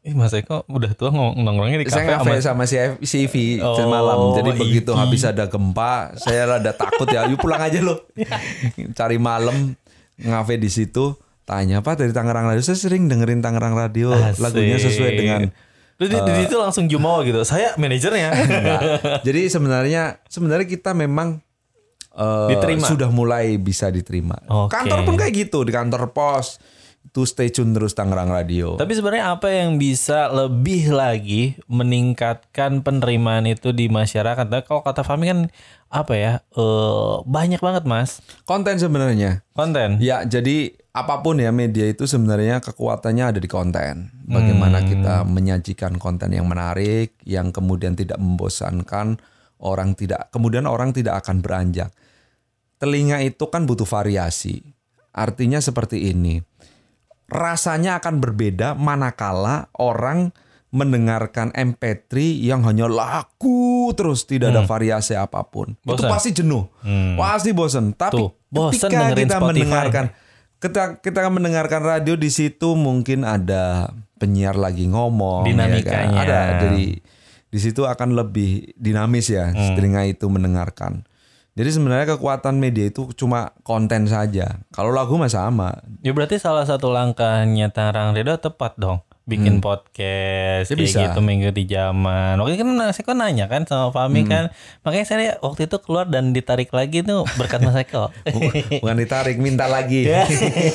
Eh 0.04 0.12
Mas 0.16 0.32
Eko 0.36 0.68
udah 0.68 0.92
tua 0.92 1.08
ngomong 1.12 1.40
nongkrongnya 1.44 1.80
di 1.80 1.88
kafe 1.88 1.96
saya 2.00 2.20
ngafe 2.20 2.40
sama 2.44 2.64
sama 2.64 2.64
si 2.68 2.76
si 3.08 3.16
Ivi 3.24 3.60
Oh, 3.60 3.72
semalam. 3.72 4.36
Jadi 4.36 4.50
begitu 4.56 4.92
habis 4.92 5.24
ada 5.24 5.48
gempa, 5.48 6.12
saya 6.20 6.44
rada 6.44 6.76
takut 6.76 7.08
ya. 7.08 7.24
Yuk 7.24 7.40
pulang 7.40 7.60
aja 7.60 7.80
lo. 7.80 8.04
Cari 8.96 9.16
malam 9.16 9.72
ngafe 10.20 10.60
di 10.60 10.68
situ. 10.68 11.16
Tanya 11.48 11.80
Pak 11.80 12.04
dari 12.04 12.12
Tangerang 12.12 12.52
Radio. 12.52 12.60
Saya 12.60 12.76
sering 12.76 13.08
dengerin 13.08 13.40
Tangerang 13.40 13.72
Radio. 13.72 14.12
Asik. 14.12 14.44
Lagunya 14.44 14.76
sesuai 14.76 15.12
dengan 15.16 15.48
Terus 15.98 16.14
di, 16.14 16.18
di 16.20 16.32
situ 16.44 16.54
langsung 16.60 16.86
jumawa 16.86 17.26
gitu. 17.26 17.42
Saya 17.42 17.74
manajernya. 17.74 18.30
Jadi 19.26 19.50
sebenarnya 19.50 20.22
sebenarnya 20.30 20.68
kita 20.68 20.94
memang 20.94 21.42
eh, 22.18 22.48
Diterima. 22.50 22.84
sudah 22.84 23.08
mulai 23.08 23.54
bisa 23.56 23.88
diterima. 23.88 24.34
Oke. 24.50 24.74
Kantor 24.74 25.06
pun 25.06 25.14
kayak 25.14 25.46
gitu 25.46 25.62
di 25.62 25.70
kantor 25.70 26.10
pos. 26.10 26.58
Itu 26.98 27.24
stay 27.24 27.48
tune 27.48 27.72
terus 27.72 27.96
Tangerang 27.96 28.28
Radio. 28.28 28.76
Tapi 28.76 28.92
sebenarnya 28.92 29.32
apa 29.32 29.48
yang 29.48 29.80
bisa 29.80 30.28
lebih 30.28 30.92
lagi 30.92 31.56
meningkatkan 31.64 32.84
penerimaan 32.84 33.48
itu 33.48 33.72
di 33.72 33.88
masyarakat? 33.88 34.44
Nah, 34.44 34.60
kalau 34.60 34.84
kata 34.84 35.00
Fami 35.00 35.24
kan 35.24 35.40
apa 35.88 36.12
ya? 36.12 36.32
eh 36.52 37.14
banyak 37.24 37.64
banget 37.64 37.88
Mas 37.88 38.20
Konten 38.44 38.76
sebenarnya. 38.76 39.40
konten. 39.56 39.96
Ya, 40.04 40.20
jadi 40.28 40.76
apa 40.92 41.24
pun 41.24 41.40
ya 41.40 41.48
media 41.48 41.88
itu 41.88 42.04
sebenarnya 42.04 42.60
kekuatannya 42.60 43.24
ada 43.32 43.40
di 43.40 43.48
konten. 43.48 44.12
Bagaimana 44.28 44.84
kita 44.84 45.24
menyajikan 45.24 45.96
konten 45.96 46.36
yang 46.36 46.44
menarik, 46.44 47.16
yang 47.24 47.48
kemudian 47.48 47.96
tidak 47.96 48.20
membosankan, 48.20 49.16
orang 49.58 49.96
tidak 49.96 50.28
kemudian 50.28 50.68
orang 50.68 50.92
tidak 50.92 51.24
akan 51.24 51.40
beranjak. 51.40 51.88
Telinga 52.78 53.18
itu 53.20 53.44
kan 53.46 53.66
butuh 53.66 53.84
variasi. 53.84 54.62
Artinya 55.10 55.58
seperti 55.58 56.10
ini. 56.10 56.38
Rasanya 57.28 58.00
akan 58.00 58.18
berbeda 58.18 58.72
manakala 58.72 59.68
orang 59.76 60.32
mendengarkan 60.68 61.48
MP3 61.50 62.12
yang 62.38 62.60
hanya 62.62 62.88
lagu 62.88 63.88
terus 63.92 64.24
tidak 64.24 64.52
ada 64.52 64.62
variasi 64.64 65.12
apa 65.12 65.40
pun. 65.42 65.72
Itu 65.80 65.96
Bosan. 65.96 66.08
pasti 66.08 66.30
jenuh. 66.32 66.68
Pasti 67.16 67.50
bosen. 67.50 67.92
Tapi 67.92 68.14
Tuh, 68.14 68.30
bosen 68.46 68.88
ketika 68.88 69.12
kita 69.12 69.36
Spotify. 69.36 69.44
mendengarkan 69.44 70.04
kita 70.58 70.82
kita 70.98 71.20
mendengarkan 71.30 71.80
radio 71.80 72.14
di 72.14 72.28
situ 72.28 72.74
mungkin 72.74 73.22
ada 73.22 73.88
penyiar 74.18 74.58
lagi 74.58 74.86
ngomong 74.86 75.46
ya 75.46 75.54
kan? 75.54 75.68
Dinamikanya. 75.70 76.18
ada 76.18 76.38
jadi 76.60 76.86
di 77.48 77.58
situ 77.58 77.86
akan 77.86 78.12
lebih 78.12 78.74
dinamis 78.74 79.30
ya 79.30 79.48
Hmm. 79.48 79.72
telinga 79.72 80.04
itu 80.04 80.28
mendengarkan 80.28 81.07
jadi 81.58 81.68
sebenarnya 81.68 82.14
kekuatan 82.14 82.54
media 82.54 82.86
itu 82.86 83.10
cuma 83.12 83.50
konten 83.60 84.06
saja 84.06 84.62
kalau 84.70 84.94
lagu 84.94 85.18
mah 85.18 85.26
sama 85.26 85.74
Ya 85.98 86.14
berarti 86.14 86.38
salah 86.38 86.62
satu 86.62 86.88
langkahnya 86.88 87.68
Tangerang 87.68 88.14
Radio 88.14 88.38
tepat 88.38 88.78
dong. 88.78 89.02
Bikin 89.26 89.58
podcast 89.60 90.64
Ya, 90.64 90.72
kayak 90.72 90.80
bisa. 90.80 90.98
gitu 91.04 91.20
minggu 91.20 91.50
di 91.50 91.66
zaman. 91.66 92.38
Waktu 92.38 92.54
itu 92.54 92.64
kan 92.64 92.80
saya 92.88 93.04
kok 93.04 93.12
nanya 93.12 93.44
kan 93.44 93.66
sama 93.66 93.90
Fami 93.90 94.24
kan. 94.24 94.48
Makanya 94.80 95.04
saya 95.04 95.36
waktu 95.42 95.66
itu 95.66 95.76
keluar 95.82 96.06
dan 96.06 96.32
ditarik 96.32 96.70
lagi 96.70 97.02
tuh 97.02 97.26
berkat 97.34 97.60
Mas 97.60 97.76
Eko. 97.76 98.08
bukan 98.80 98.96
ditarik 98.96 99.36
minta 99.36 99.66
lagi 99.68 100.06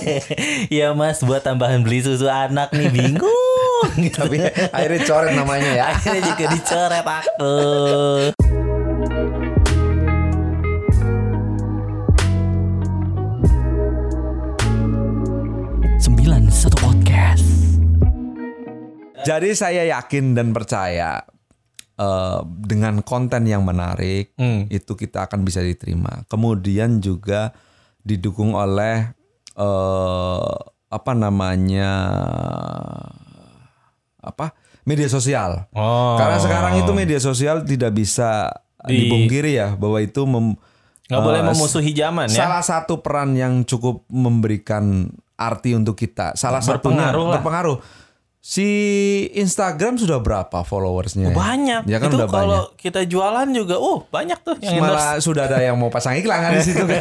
Iya 0.76 0.94
mas 0.94 1.24
buat 1.24 1.42
tambahan 1.42 1.82
beli 1.82 2.04
susu 2.04 2.28
anak 2.28 2.76
nih 2.76 2.92
bingung. 2.92 3.90
tapi 4.20 4.38
akhirnya 4.70 5.02
coret 5.02 5.34
namanya 5.34 5.72
ya 5.74 5.84
Akhirnya 5.96 6.22
juga 6.22 6.46
dicoret 6.52 7.06
aku. 7.08 7.56
Sembilan 16.04 16.52
satu 16.52 16.78
podcast. 16.84 17.48
Jadi 19.24 19.56
saya 19.56 19.88
yakin 19.88 20.36
dan 20.36 20.52
percaya 20.52 21.24
eh, 21.96 22.40
dengan 22.44 23.00
konten 23.00 23.48
yang 23.48 23.64
menarik 23.64 24.36
Hmm. 24.36 24.68
itu 24.68 25.00
kita 25.00 25.32
akan 25.32 25.48
bisa 25.48 25.64
diterima. 25.64 26.28
Kemudian 26.28 27.00
juga 27.00 27.56
didukung 28.04 28.52
oleh 28.52 29.16
eh, 29.56 30.54
apa 30.92 31.12
namanya 31.16 31.92
apa 34.20 34.52
media 34.84 35.08
sosial. 35.08 35.72
Oh. 35.72 36.20
Karena 36.20 36.38
sekarang 36.38 36.74
itu 36.84 36.92
media 36.92 37.24
sosial 37.24 37.64
tidak 37.64 37.96
bisa 37.96 38.52
Di- 38.84 39.08
dipungkiri 39.08 39.56
ya 39.56 39.80
bahwa 39.80 40.04
itu 40.04 40.28
mem- 40.28 40.60
nggak 41.08 41.24
boleh 41.24 41.42
eh, 41.44 41.48
memusuhi 41.48 41.92
zaman 41.96 42.28
ya. 42.28 42.48
salah 42.48 42.64
satu 42.64 43.00
peran 43.00 43.36
yang 43.36 43.64
cukup 43.64 44.04
memberikan 44.12 45.08
arti 45.50 45.76
untuk 45.76 45.96
kita. 45.96 46.34
Salah 46.34 46.64
satunya 46.64 47.10
Berpengaruh 47.12 47.26
lah. 47.28 47.34
berpengaruh. 47.40 47.78
Si 48.44 48.68
Instagram 49.40 49.96
sudah 49.96 50.20
berapa 50.20 50.68
followersnya? 50.68 51.32
ya? 51.32 51.34
Banyak. 51.34 51.82
Ya 51.88 51.96
kan 51.96 52.12
itu 52.12 52.20
udah 52.20 52.28
kalau 52.28 52.68
banyak. 52.68 52.76
kita 52.76 53.08
jualan 53.08 53.48
juga, 53.56 53.80
uh 53.80 54.04
banyak 54.04 54.36
tuh 54.44 54.60
yang 54.60 54.84
endorse. 54.84 55.00
Malah 55.00 55.16
sudah 55.24 55.44
ada 55.48 55.64
yang 55.64 55.80
mau 55.80 55.88
pasang 55.88 56.20
iklan 56.20 56.44
kan 56.44 56.52
di 56.52 56.60
situ 56.60 56.84
kan. 56.84 57.00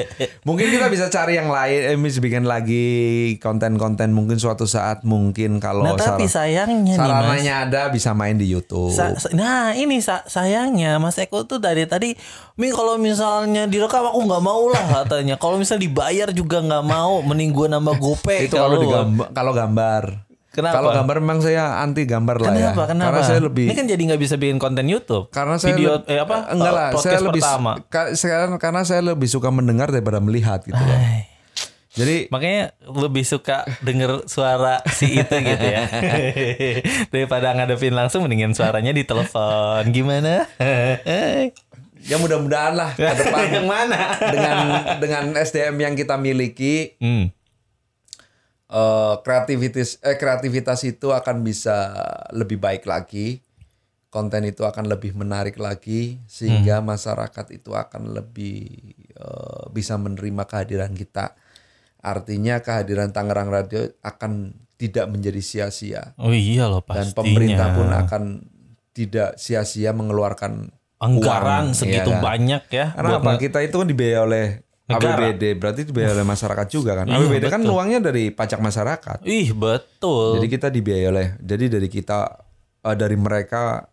mungkin 0.48 0.72
kita 0.72 0.88
bisa 0.88 1.12
cari 1.12 1.36
yang 1.36 1.52
lain, 1.52 1.92
eh, 1.92 1.96
bikin 2.00 2.48
lagi 2.48 2.88
konten-konten 3.36 4.16
mungkin 4.16 4.40
suatu 4.40 4.64
saat 4.64 5.04
mungkin 5.04 5.60
kalau 5.60 5.84
Nah 5.84 5.92
tapi 5.92 6.24
sar- 6.24 6.48
sayangnya 6.48 6.96
nih 6.96 7.04
mas. 7.04 7.04
sarananya 7.04 7.54
ada 7.68 7.82
bisa 7.92 8.16
main 8.16 8.40
di 8.40 8.48
YouTube. 8.48 8.88
Sa- 8.88 9.12
nah 9.36 9.76
ini 9.76 10.00
sa- 10.00 10.24
sayangnya 10.24 10.96
Mas 10.96 11.20
Eko 11.20 11.44
tuh 11.44 11.60
dari 11.60 11.84
tadi 11.84 12.16
Mi 12.56 12.72
kalau 12.72 12.96
misalnya 12.96 13.68
direkam 13.68 14.08
aku 14.08 14.24
nggak 14.24 14.40
mau 14.40 14.72
lah 14.72 14.80
katanya 15.04 15.36
Kalau 15.36 15.60
misalnya 15.60 15.84
dibayar 15.84 16.32
juga 16.32 16.64
nggak 16.64 16.80
mau 16.82 17.20
Mending 17.20 17.52
gue 17.52 17.66
nambah 17.68 17.94
gope 18.00 18.36
itu 18.40 18.56
kalau 18.56 18.80
digambar, 18.80 19.28
kalau 19.36 19.52
gambar. 19.52 20.27
Kenapa? 20.58 20.74
Kalau 20.74 20.90
gambar 20.92 21.16
memang 21.18 21.38
saya 21.38 21.78
anti 21.78 22.02
gambar 22.02 22.36
lah 22.36 22.46
ya. 22.48 22.54
Kenapa? 22.66 22.82
Kenapa? 22.84 23.06
Karena 23.08 23.22
saya 23.22 23.40
lebih 23.40 23.64
Ini 23.64 23.74
kan 23.74 23.86
jadi 23.86 24.02
nggak 24.04 24.20
bisa 24.20 24.34
bikin 24.34 24.58
konten 24.58 24.84
YouTube 24.84 25.30
karena 25.30 25.54
saya 25.54 25.70
Video 25.72 25.90
leb- 25.94 26.06
eh 26.06 26.18
apa 26.18 26.36
enggak 26.50 26.66
eh, 26.66 26.74
lah 26.74 26.86
podcast 26.90 27.06
saya 27.06 27.20
lebih 27.22 27.40
pertama 27.40 27.72
ka- 27.86 28.12
sekarang 28.12 28.50
karena 28.56 28.82
saya 28.82 29.00
lebih 29.04 29.28
suka 29.28 29.48
mendengar 29.48 29.88
daripada 29.88 30.18
melihat 30.18 30.60
gitu 30.60 30.74
loh. 30.76 30.98
Jadi 31.90 32.26
Makanya 32.28 32.62
lebih 32.84 33.24
suka 33.24 33.66
denger 33.80 34.22
suara 34.24 34.78
si 34.88 35.16
itu 35.16 35.34
gitu 35.34 35.66
ya 35.66 35.82
Daripada 37.10 37.50
ngadepin 37.52 37.90
langsung 37.90 38.22
Mendingan 38.22 38.52
suaranya 38.52 38.90
di 38.90 39.02
telepon 39.02 39.82
Gimana? 39.88 40.46
ya 42.00 42.16
mudah-mudahan 42.16 42.72
lah 42.72 42.94
ke 42.94 43.02
depan 43.20 43.42
Yang 43.50 43.66
mana? 43.66 43.98
dengan 44.22 44.56
dengan 44.96 45.24
SDM 45.34 45.74
yang 45.76 45.94
kita 45.94 46.14
miliki 46.14 46.94
Hmm. 46.98 47.34
Eh, 48.68 49.14
kreativitas 49.24 49.98
eh, 50.04 50.16
kreativitas 50.16 50.84
itu 50.84 51.10
akan 51.12 51.42
bisa 51.44 51.76
lebih 52.32 52.60
baik 52.60 52.84
lagi. 52.84 53.40
Konten 54.08 54.48
itu 54.48 54.64
akan 54.64 54.88
lebih 54.88 55.12
menarik 55.12 55.60
lagi 55.60 56.16
sehingga 56.24 56.80
masyarakat 56.80 57.46
itu 57.52 57.76
akan 57.76 58.16
lebih 58.16 58.72
eh, 59.12 59.64
bisa 59.72 60.00
menerima 60.00 60.48
kehadiran 60.48 60.96
kita. 60.96 61.36
Artinya 61.98 62.62
kehadiran 62.64 63.12
Tangerang 63.12 63.52
Radio 63.52 63.84
akan 64.00 64.54
tidak 64.78 65.10
menjadi 65.10 65.42
sia-sia 65.42 66.14
Oh 66.22 66.30
iya 66.30 66.70
loh 66.70 66.80
dan 66.86 67.10
pastinya 67.10 67.18
pemerintah 67.18 67.68
pun 67.74 67.88
akan 67.90 68.22
tidak 68.94 69.30
sia-sia 69.34 69.90
mengeluarkan 69.90 70.70
anggaran 71.02 71.70
uang, 71.70 71.78
segitu 71.78 72.10
kan? 72.14 72.22
banyak 72.22 72.62
ya 72.70 72.86
Karena 72.94 73.18
buat 73.18 73.22
apa? 73.22 73.42
Kita 73.42 73.58
itu 73.62 73.74
kan 73.78 73.86
dibiayai 73.90 74.18
oleh 74.22 74.46
Negara. 74.88 75.20
APBD, 75.22 75.42
berarti 75.54 75.84
dibiayai 75.84 76.14
oleh 76.14 76.24
masyarakat 76.24 76.66
juga 76.66 76.92
kan. 76.94 77.04
Iya, 77.04 77.16
APBD 77.18 77.44
kan 77.46 77.60
betul. 77.60 77.74
uangnya 77.74 78.00
dari 78.02 78.24
pajak 78.30 78.56
masyarakat. 78.58 79.18
Ih 79.22 79.52
betul. 79.52 80.36
Jadi 80.36 80.46
kita 80.48 80.68
dibiayai 80.68 81.06
oleh 81.06 81.26
jadi 81.38 81.64
dari 81.68 81.86
kita 81.86 82.18
eh, 82.82 82.96
dari 82.96 83.14
mereka 83.14 83.84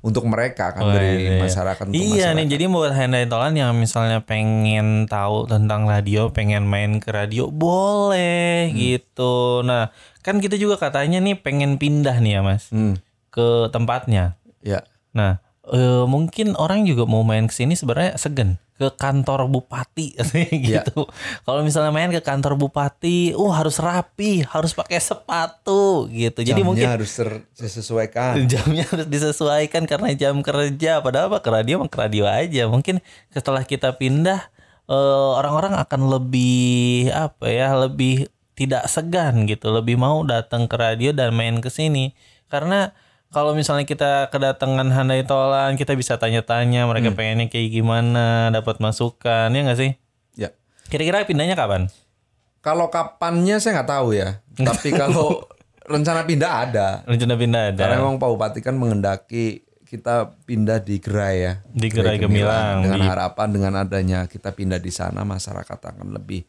untuk 0.00 0.24
mereka 0.24 0.72
kan 0.72 0.80
Wah, 0.82 0.92
dari 0.94 1.12
iya. 1.26 1.36
masyarakat 1.38 1.84
untuk 1.86 1.92
Iya 1.94 2.08
masyarakat. 2.32 2.36
nih 2.36 2.46
jadi 2.50 2.64
buat 2.66 2.92
handai 2.94 3.24
tolan 3.26 3.52
yang 3.54 3.72
misalnya 3.74 4.20
pengen 4.20 5.04
tahu 5.06 5.44
tentang 5.44 5.84
radio, 5.84 6.28
pengen 6.28 6.64
main 6.64 6.96
ke 6.96 7.08
radio, 7.10 7.52
boleh 7.52 8.68
Hmm. 8.68 8.76
gitu. 8.76 9.60
Nah 9.60 9.92
kan 10.20 10.36
kita 10.36 10.56
juga 10.56 10.76
katanya 10.78 11.16
nih 11.18 11.36
pengen 11.36 11.76
pindah 11.76 12.16
nih 12.16 12.32
ya 12.32 12.42
mas 12.42 12.68
Hmm, 12.68 12.96
ke 13.28 13.68
tempatnya. 13.68 14.36
ya. 14.60 14.84
Nah 15.10 15.40
eh, 15.70 16.04
mungkin 16.04 16.54
orang 16.54 16.84
juga 16.84 17.06
mau 17.06 17.22
main 17.22 17.46
ke 17.46 17.54
sini 17.54 17.74
sebenarnya 17.74 18.18
segen 18.18 18.58
ke 18.80 18.88
kantor 18.96 19.44
bupati 19.44 20.16
Iya. 20.32 20.80
gitu. 20.88 21.04
Kalau 21.44 21.60
misalnya 21.60 21.92
main 21.92 22.08
ke 22.08 22.24
kantor 22.24 22.56
bupati, 22.56 23.36
uh 23.36 23.52
harus 23.52 23.76
rapi, 23.76 24.40
harus 24.40 24.72
pakai 24.72 24.96
sepatu 24.96 26.08
gitu. 26.08 26.40
Jadi 26.40 26.56
Jamnya 26.56 26.64
mungkin 26.64 26.88
harus 26.88 27.12
disesuaikan. 27.60 28.40
jamnya 28.52 28.88
harus 28.88 29.04
disesuaikan 29.04 29.84
karena 29.84 30.16
jam 30.16 30.40
kerja 30.40 31.04
padahal 31.04 31.28
apa 31.28 31.44
ke 31.44 31.50
radio 31.52 31.76
mah 31.76 31.92
ke 31.92 31.98
radio 32.00 32.24
aja 32.24 32.64
mungkin 32.72 33.04
setelah 33.28 33.68
kita 33.68 34.00
pindah 34.00 34.48
eh, 34.88 35.30
orang-orang 35.36 35.76
akan 35.76 36.00
lebih 36.08 37.12
apa 37.12 37.52
ya 37.52 37.76
lebih 37.76 38.32
tidak 38.56 38.88
segan 38.88 39.44
gitu 39.44 39.68
lebih 39.72 40.00
mau 40.00 40.24
datang 40.24 40.64
ke 40.64 40.76
radio 40.76 41.12
dan 41.12 41.36
main 41.36 41.60
ke 41.60 41.68
sini 41.68 42.16
karena 42.48 42.96
kalau 43.30 43.52
misalnya 43.52 43.82
kita 43.82 44.26
kedatangan 44.28 44.90
handai 44.90 45.22
tolan 45.22 45.74
kita 45.74 45.94
bisa 45.94 46.14
tanya-tanya 46.14 46.84
mereka 46.84 47.10
pengennya 47.10 47.46
kayak 47.46 47.70
gimana 47.70 48.26
dapat 48.50 48.78
masukan 48.78 49.48
ya 49.48 49.60
nggak 49.62 49.78
sih 49.78 49.92
Ya. 50.34 50.50
kira-kira 50.86 51.22
pindahnya 51.22 51.54
kapan 51.54 51.86
Kalau 52.60 52.86
kapannya 52.86 53.56
saya 53.56 53.80
nggak 53.80 53.88
tahu 53.88 54.12
ya. 54.12 54.44
Tapi 54.52 54.92
kalau 54.92 55.40
rencana 55.82 56.22
pindah 56.22 56.52
ada. 56.60 56.88
rencana 57.02 57.32
pindah 57.34 57.62
ada 57.72 57.80
Karena 57.80 57.96
memang 57.98 58.16
Pak 58.16 58.28
Bupati 58.28 58.60
kan 58.60 58.76
mengendaki 58.76 59.64
kita 59.82 60.36
pindah 60.44 60.76
di 60.78 61.00
Gerai 61.00 61.36
ya. 61.40 61.52
Di 61.66 61.88
Gerai 61.88 62.20
Gemilang, 62.20 62.84
Dengan 62.84 63.00
di- 63.00 63.08
harapan 63.08 63.48
dengan 63.48 63.72
adanya 63.74 64.28
kita 64.28 64.52
pindah 64.52 64.76
di 64.76 64.92
sana 64.92 65.24
masyarakat 65.24 65.66
akan 65.80 66.12
lebih 66.12 66.44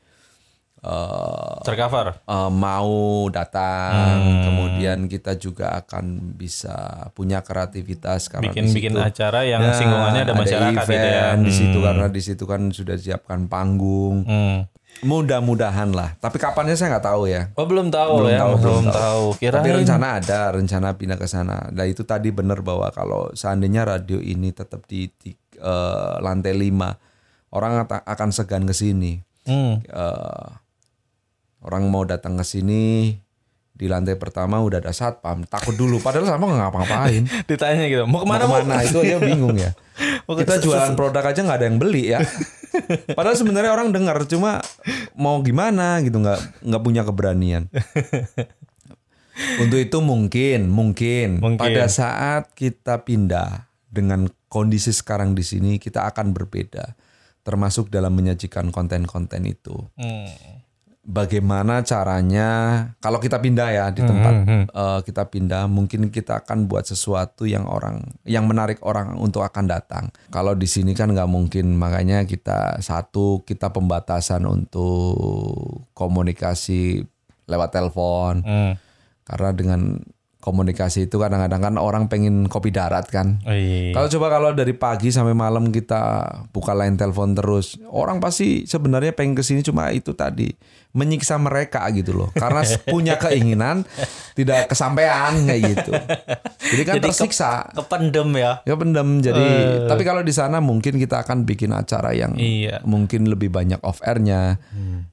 eh, 0.81 1.57
tercover 1.61 2.21
eh, 2.25 2.51
mau 2.51 3.25
datang. 3.29 4.17
Hmm. 4.17 4.43
Kemudian 4.49 5.05
kita 5.05 5.37
juga 5.37 5.77
akan 5.81 6.35
bisa 6.35 7.09
punya 7.13 7.45
kreativitas 7.45 8.27
karena 8.27 8.49
bikin 8.49 8.65
bikin 8.73 8.93
acara 8.97 9.45
yang 9.45 9.61
Ya, 9.61 9.77
singgungannya 9.77 10.21
ada 10.25 10.33
masyarakat 10.33 10.85
gitu 10.85 10.93
ya 10.97 11.37
event 11.37 11.41
di 11.45 11.53
situ 11.53 11.77
karena 11.79 12.05
di 12.09 12.21
situ 12.21 12.43
kan 12.49 12.61
sudah 12.73 12.97
siapkan 12.97 13.45
panggung. 13.45 14.25
Hmm. 14.25 14.59
Mudah-mudahan 15.01 15.95
lah. 15.95 16.13
Tapi 16.21 16.37
kapannya 16.37 16.77
saya 16.77 16.97
nggak 16.97 17.07
tahu 17.09 17.25
ya. 17.25 17.49
Oh 17.57 17.65
belum 17.65 17.89
tahu 17.89 18.21
Belum 18.21 18.33
ya, 18.35 18.39
tahu, 18.43 18.51
belum, 18.53 18.61
belum 18.61 18.85
tahu. 18.93 19.23
Kira 19.41 19.55
Tapi 19.57 19.69
rencana 19.81 20.07
ada, 20.21 20.39
rencana 20.53 20.87
pindah 20.93 21.17
ke 21.17 21.25
sana. 21.25 21.57
Nah 21.73 21.85
itu 21.89 22.05
tadi 22.05 22.29
benar 22.29 22.61
bahwa 22.61 22.85
kalau 22.93 23.31
seandainya 23.33 23.87
radio 23.87 24.21
ini 24.21 24.53
tetap 24.53 24.85
di, 24.85 25.09
di, 25.17 25.33
eh, 25.57 26.15
lantai 26.21 26.53
5 26.53 27.55
orang 27.55 27.87
akan 27.87 28.29
segan 28.29 28.69
ke 28.69 28.75
sini. 28.77 29.17
Hmm. 29.49 29.81
Eh, 29.81 30.47
orang 31.61 31.87
mau 31.89 32.03
datang 32.05 32.37
ke 32.37 32.45
sini 32.45 33.15
di 33.71 33.89
lantai 33.89 34.13
pertama 34.13 34.61
udah 34.61 34.77
ada 34.77 34.93
satpam, 34.93 35.41
takut 35.49 35.73
dulu. 35.73 35.97
Padahal 35.97 36.29
sama 36.29 36.45
nggak 36.51 36.59
ngapa-ngapain. 36.59 37.23
Ditanya 37.49 37.85
gitu, 37.89 38.03
mau 38.05 38.21
ke 38.21 38.27
mana 38.29 38.45
Mau 38.45 38.53
mau? 38.53 38.61
ke 38.61 38.67
mana 38.69 38.83
itu 38.85 38.97
aja 39.01 39.17
bingung 39.17 39.57
ya. 39.57 39.71
Mau 40.29 40.37
Kita 40.37 40.57
jualan 40.61 40.93
produk 40.93 41.21
aja 41.33 41.41
nggak 41.41 41.57
ada 41.61 41.65
yang 41.65 41.77
beli 41.81 42.13
ya. 42.13 42.19
Padahal 43.17 43.35
sebenarnya 43.37 43.73
orang 43.73 43.91
dengar 43.91 44.17
cuma 44.25 44.63
mau 45.13 45.41
gimana 45.43 45.99
gitu 46.01 46.17
nggak 46.21 46.61
nggak 46.63 46.81
punya 46.81 47.01
keberanian. 47.03 47.67
Untuk 49.57 49.79
itu 49.81 49.97
mungkin, 50.01 50.69
mungkin 50.69 51.41
Mungkin. 51.41 51.59
pada 51.59 51.89
saat 51.89 52.53
kita 52.53 53.01
pindah 53.01 53.65
dengan 53.89 54.29
kondisi 54.47 54.93
sekarang 54.93 55.33
di 55.33 55.41
sini 55.43 55.81
kita 55.81 56.05
akan 56.13 56.31
berbeda, 56.31 56.95
termasuk 57.41 57.89
dalam 57.89 58.13
menyajikan 58.13 58.69
konten-konten 58.69 59.43
itu. 59.49 59.89
Hmm. 59.97 60.29
Bagaimana 61.01 61.81
caranya 61.81 62.49
kalau 63.01 63.17
kita 63.17 63.41
pindah 63.41 63.69
ya 63.73 63.85
di 63.89 64.05
tempat 64.05 64.33
eh, 64.69 64.99
kita 65.01 65.33
pindah, 65.33 65.65
mungkin 65.65 66.13
kita 66.13 66.45
akan 66.45 66.69
buat 66.69 66.85
sesuatu 66.85 67.49
yang 67.49 67.65
orang 67.65 68.05
yang 68.21 68.45
menarik 68.45 68.77
orang 68.85 69.17
untuk 69.17 69.41
akan 69.41 69.65
datang. 69.65 70.13
Kalau 70.29 70.53
di 70.53 70.69
sini 70.69 70.93
kan 70.93 71.09
nggak 71.09 71.25
mungkin, 71.25 71.73
makanya 71.73 72.29
kita 72.29 72.77
satu 72.85 73.41
kita 73.41 73.73
pembatasan 73.73 74.45
untuk 74.45 75.89
komunikasi 75.97 77.01
lewat 77.49 77.69
telepon. 77.73 78.45
Hmm. 78.45 78.73
Karena 79.25 79.49
dengan 79.57 79.81
komunikasi 80.41 81.05
itu 81.05 81.15
kadang-kadang 81.15 81.61
kan 81.61 81.75
orang 81.77 82.03
pengen 82.05 82.45
kopi 82.45 82.69
darat 82.69 83.05
kan. 83.07 83.37
Oh, 83.41 83.53
iya. 83.53 83.93
Kalau 83.93 84.09
coba 84.09 84.27
kalau 84.29 84.49
dari 84.51 84.73
pagi 84.73 85.07
sampai 85.07 85.31
malam 85.31 85.69
kita 85.69 86.01
buka 86.49 86.73
line 86.73 86.97
telepon 86.97 87.31
terus, 87.31 87.77
orang 87.87 88.17
pasti 88.17 88.65
sebenarnya 88.65 89.13
pengen 89.13 89.33
ke 89.33 89.41
sini 89.41 89.61
cuma 89.61 89.87
itu 89.89 90.11
tadi 90.11 90.49
menyiksa 90.91 91.37
mereka 91.37 91.87
gitu 91.89 92.11
loh, 92.11 92.29
karena 92.33 92.65
punya 92.91 93.15
keinginan 93.15 93.87
tidak 94.33 94.67
kesampaian 94.67 95.31
kayak 95.41 95.61
gitu. 95.71 95.91
Jadi 96.67 96.83
kan 96.83 96.95
Jadi 96.97 97.01
ke- 97.01 97.05
tersiksa, 97.07 97.71
Kependem 97.71 98.27
ya. 98.35 98.59
ya 98.63 98.75
pendem. 98.75 99.21
Jadi 99.21 99.45
tapi 99.85 100.01
kalau 100.01 100.19
di 100.19 100.33
sana 100.33 100.59
mungkin 100.59 100.97
kita 100.97 101.21
akan 101.21 101.45
bikin 101.45 101.71
acara 101.71 102.11
yang 102.11 102.33
Iya. 102.33 102.83
mungkin 102.83 103.23
lebih 103.25 103.47
banyak 103.47 103.79
off 103.81 104.01
airnya 104.01 104.57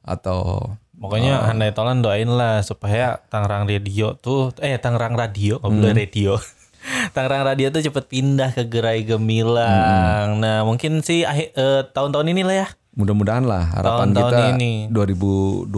atau 0.02 0.72
Pokoknya 0.98 1.46
Handai 1.46 1.70
Tolan 1.70 2.02
doain 2.02 2.26
lah 2.26 2.60
supaya 2.66 3.22
Tangerang 3.30 3.70
Radio 3.70 4.18
tuh 4.18 4.50
eh 4.58 4.74
Tangerang 4.82 5.14
Radio, 5.14 5.62
nggak 5.62 5.70
boleh 5.70 5.94
radio. 5.94 6.32
Tangerang 7.14 7.54
Radio 7.54 7.70
tuh 7.70 7.82
cepet 7.86 8.04
pindah 8.10 8.50
ke 8.50 8.66
Gerai 8.66 9.06
Gemilang. 9.06 10.42
Nah, 10.42 10.66
mungkin 10.66 11.06
sih 11.06 11.22
akhir 11.22 11.54
eh, 11.54 11.82
tahun-tahun 11.94 12.26
ini 12.34 12.42
lah 12.42 12.56
ya. 12.66 12.68
Mudah-mudahan 12.98 13.46
lah 13.46 13.78
harapan 13.78 14.10
Tahun-tahun 14.10 14.32
kita 14.34 14.46
ini. 14.58 14.72
2020 14.90 15.70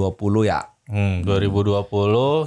ya. 0.48 0.60
Hmm, 0.90 1.22
2020 1.22 1.86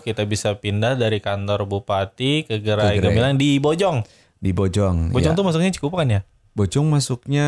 kita 0.03 0.21
bisa 0.27 0.57
pindah 0.57 0.99
dari 0.99 1.23
kantor 1.23 1.63
bupati 1.69 2.43
ke 2.43 2.59
Gerai 2.59 2.97
Ke 2.97 3.05
Gerai. 3.05 3.13
Gemilang 3.13 3.33
di 3.37 3.61
Bojong. 3.61 4.01
Di 4.41 4.51
Bojong. 4.51 5.13
Bojong 5.13 5.33
ya. 5.33 5.37
tuh 5.37 5.45
masuknya 5.45 5.71
cukup 5.77 6.01
kan 6.01 6.09
ya? 6.09 6.21
Bojong 6.53 6.85
masuknya 6.85 7.47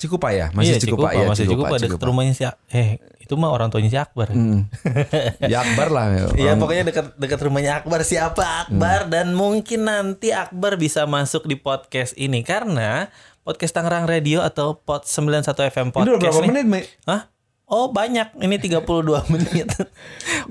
Cikupa 0.00 0.32
ya? 0.32 0.48
Masih 0.56 0.76
iya, 0.76 0.80
Cikupa, 0.80 1.12
Cikupa, 1.12 1.20
ya, 1.20 1.24
masih 1.28 1.44
Cikupa, 1.44 1.74
dekat 1.76 2.00
rumahnya 2.00 2.32
si 2.32 2.44
eh 2.72 2.96
itu 3.32 3.40
mah 3.40 3.48
orang 3.48 3.72
tuanya 3.72 3.88
si 3.88 3.96
Akbar. 3.96 4.28
Hmm. 4.28 4.68
ya 5.48 5.64
Akbar 5.64 5.88
lah. 5.88 6.04
ya. 6.12 6.24
Iya 6.36 6.52
pokoknya 6.60 6.84
dekat 6.84 7.16
dekat 7.16 7.40
rumahnya 7.40 7.80
Akbar 7.80 8.04
siapa 8.04 8.68
Akbar 8.68 9.08
dan 9.08 9.32
mungkin 9.32 9.88
nanti 9.88 10.36
Akbar 10.36 10.76
bisa 10.76 11.08
masuk 11.08 11.48
di 11.48 11.56
podcast 11.56 12.12
ini 12.20 12.44
karena 12.44 13.08
podcast 13.40 13.72
Tangerang 13.72 14.04
Radio 14.04 14.44
atau 14.44 14.76
Pod 14.76 15.08
91 15.08 15.48
FM 15.48 15.88
Ini 15.88 15.94
podcast 15.96 16.20
berapa 16.20 16.40
nih. 16.44 16.48
menit, 16.52 16.66
Mei? 16.68 16.84
Hah? 17.08 17.32
Oh 17.72 17.88
banyak, 17.88 18.36
ini 18.44 18.60
32 18.60 18.84
menit. 19.32 19.72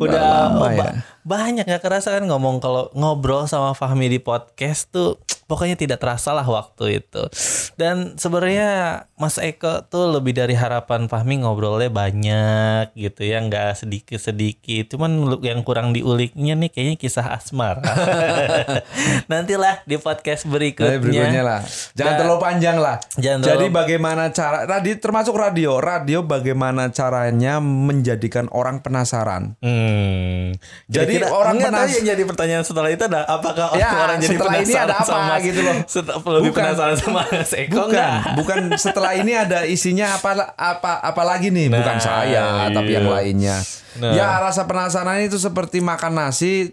Udah 0.02 0.50
lama 0.50 0.66
oh, 0.66 0.70
ya. 0.74 1.06
Banyak 1.22 1.64
gak 1.64 1.82
kerasa 1.82 2.14
kan 2.14 2.26
ngomong 2.26 2.58
kalau 2.58 2.90
ngobrol 2.92 3.46
sama 3.46 3.72
Fahmi 3.72 4.08
di 4.08 4.18
podcast 4.18 4.90
tuh 4.90 5.16
pokoknya 5.46 5.76
tidak 5.76 6.00
terasa 6.00 6.32
lah 6.32 6.48
waktu 6.48 7.04
itu. 7.04 7.28
Dan 7.76 8.16
sebenarnya 8.16 9.04
Mas 9.20 9.36
Eko 9.36 9.84
tuh 9.84 10.08
lebih 10.10 10.32
dari 10.32 10.56
harapan 10.56 11.06
Fahmi 11.06 11.44
ngobrolnya 11.44 11.92
banyak 11.92 12.96
gitu 12.96 13.28
ya, 13.28 13.44
nggak 13.44 13.76
sedikit-sedikit. 13.78 14.96
Cuman 14.96 15.12
lu- 15.28 15.44
yang 15.44 15.60
kurang 15.62 15.92
diuliknya 15.92 16.56
nih 16.56 16.72
kayaknya 16.72 16.96
kisah 16.96 17.36
asmara. 17.36 17.84
Nantilah 19.32 19.84
di 19.84 20.00
podcast 20.00 20.48
berikutnya. 20.48 20.96
Nah, 20.96 21.02
berikutnya 21.04 21.44
lah. 21.44 21.60
Jangan 21.94 22.08
Dan- 22.08 22.20
terlalu 22.24 22.40
panjang 22.40 22.78
lah. 22.80 22.96
Jangan 23.20 23.40
Jadi 23.42 23.52
terlalu- 23.68 23.76
bagaimana 23.76 24.24
cara 24.32 24.60
tadi 24.64 24.92
termasuk 24.98 25.36
radio. 25.36 25.72
Radio 25.78 26.24
bagaimana 26.24 26.88
caranya 26.90 27.60
menjadikan 27.60 28.48
orang 28.52 28.80
penasaran. 28.80 29.60
Hmm. 29.60 30.56
Jadi 30.88 31.11
Kira-kira- 31.11 31.11
orang 31.24 31.54
enggak 31.54 31.68
penas- 31.68 31.82
tahu 31.82 31.92
yang 31.94 32.06
jadi 32.08 32.24
pertanyaan 32.24 32.64
setelah 32.64 32.90
itu 32.90 33.04
ada 33.04 33.22
apakah 33.26 33.68
Ya, 33.74 33.90
orang 33.98 34.18
jadi 34.18 34.30
setelah 34.32 34.54
ini 34.54 34.64
penasaran 34.66 34.84
ada 34.84 34.96
apa 34.96 35.06
sama 35.08 35.36
gitu 35.40 35.60
loh. 35.60 35.76
Setelah 35.94 36.20
lebih 36.32 36.44
Bukan. 36.48 36.62
penasaran 36.62 36.96
sama 36.96 37.22
Mas 37.32 37.54
Eko 37.54 37.74
Bukan, 37.74 37.88
enggak? 37.90 38.14
bukan 38.34 38.60
setelah 38.76 39.12
ini 39.14 39.32
ada 39.34 39.60
isinya 39.64 40.08
apa 40.14 40.30
apa 40.52 40.92
apa 41.00 41.22
lagi 41.22 41.48
nih, 41.50 41.68
bukan 41.70 41.96
Nah, 41.96 42.02
saya 42.02 42.46
tapi 42.70 42.90
iya. 42.90 42.98
yang 42.98 43.08
lainnya. 43.08 43.58
Nah. 43.94 44.12
Ya 44.12 44.40
rasa 44.40 44.64
penasaran 44.64 45.20
itu 45.22 45.36
seperti 45.36 45.80
makan 45.80 46.14
nasi 46.14 46.72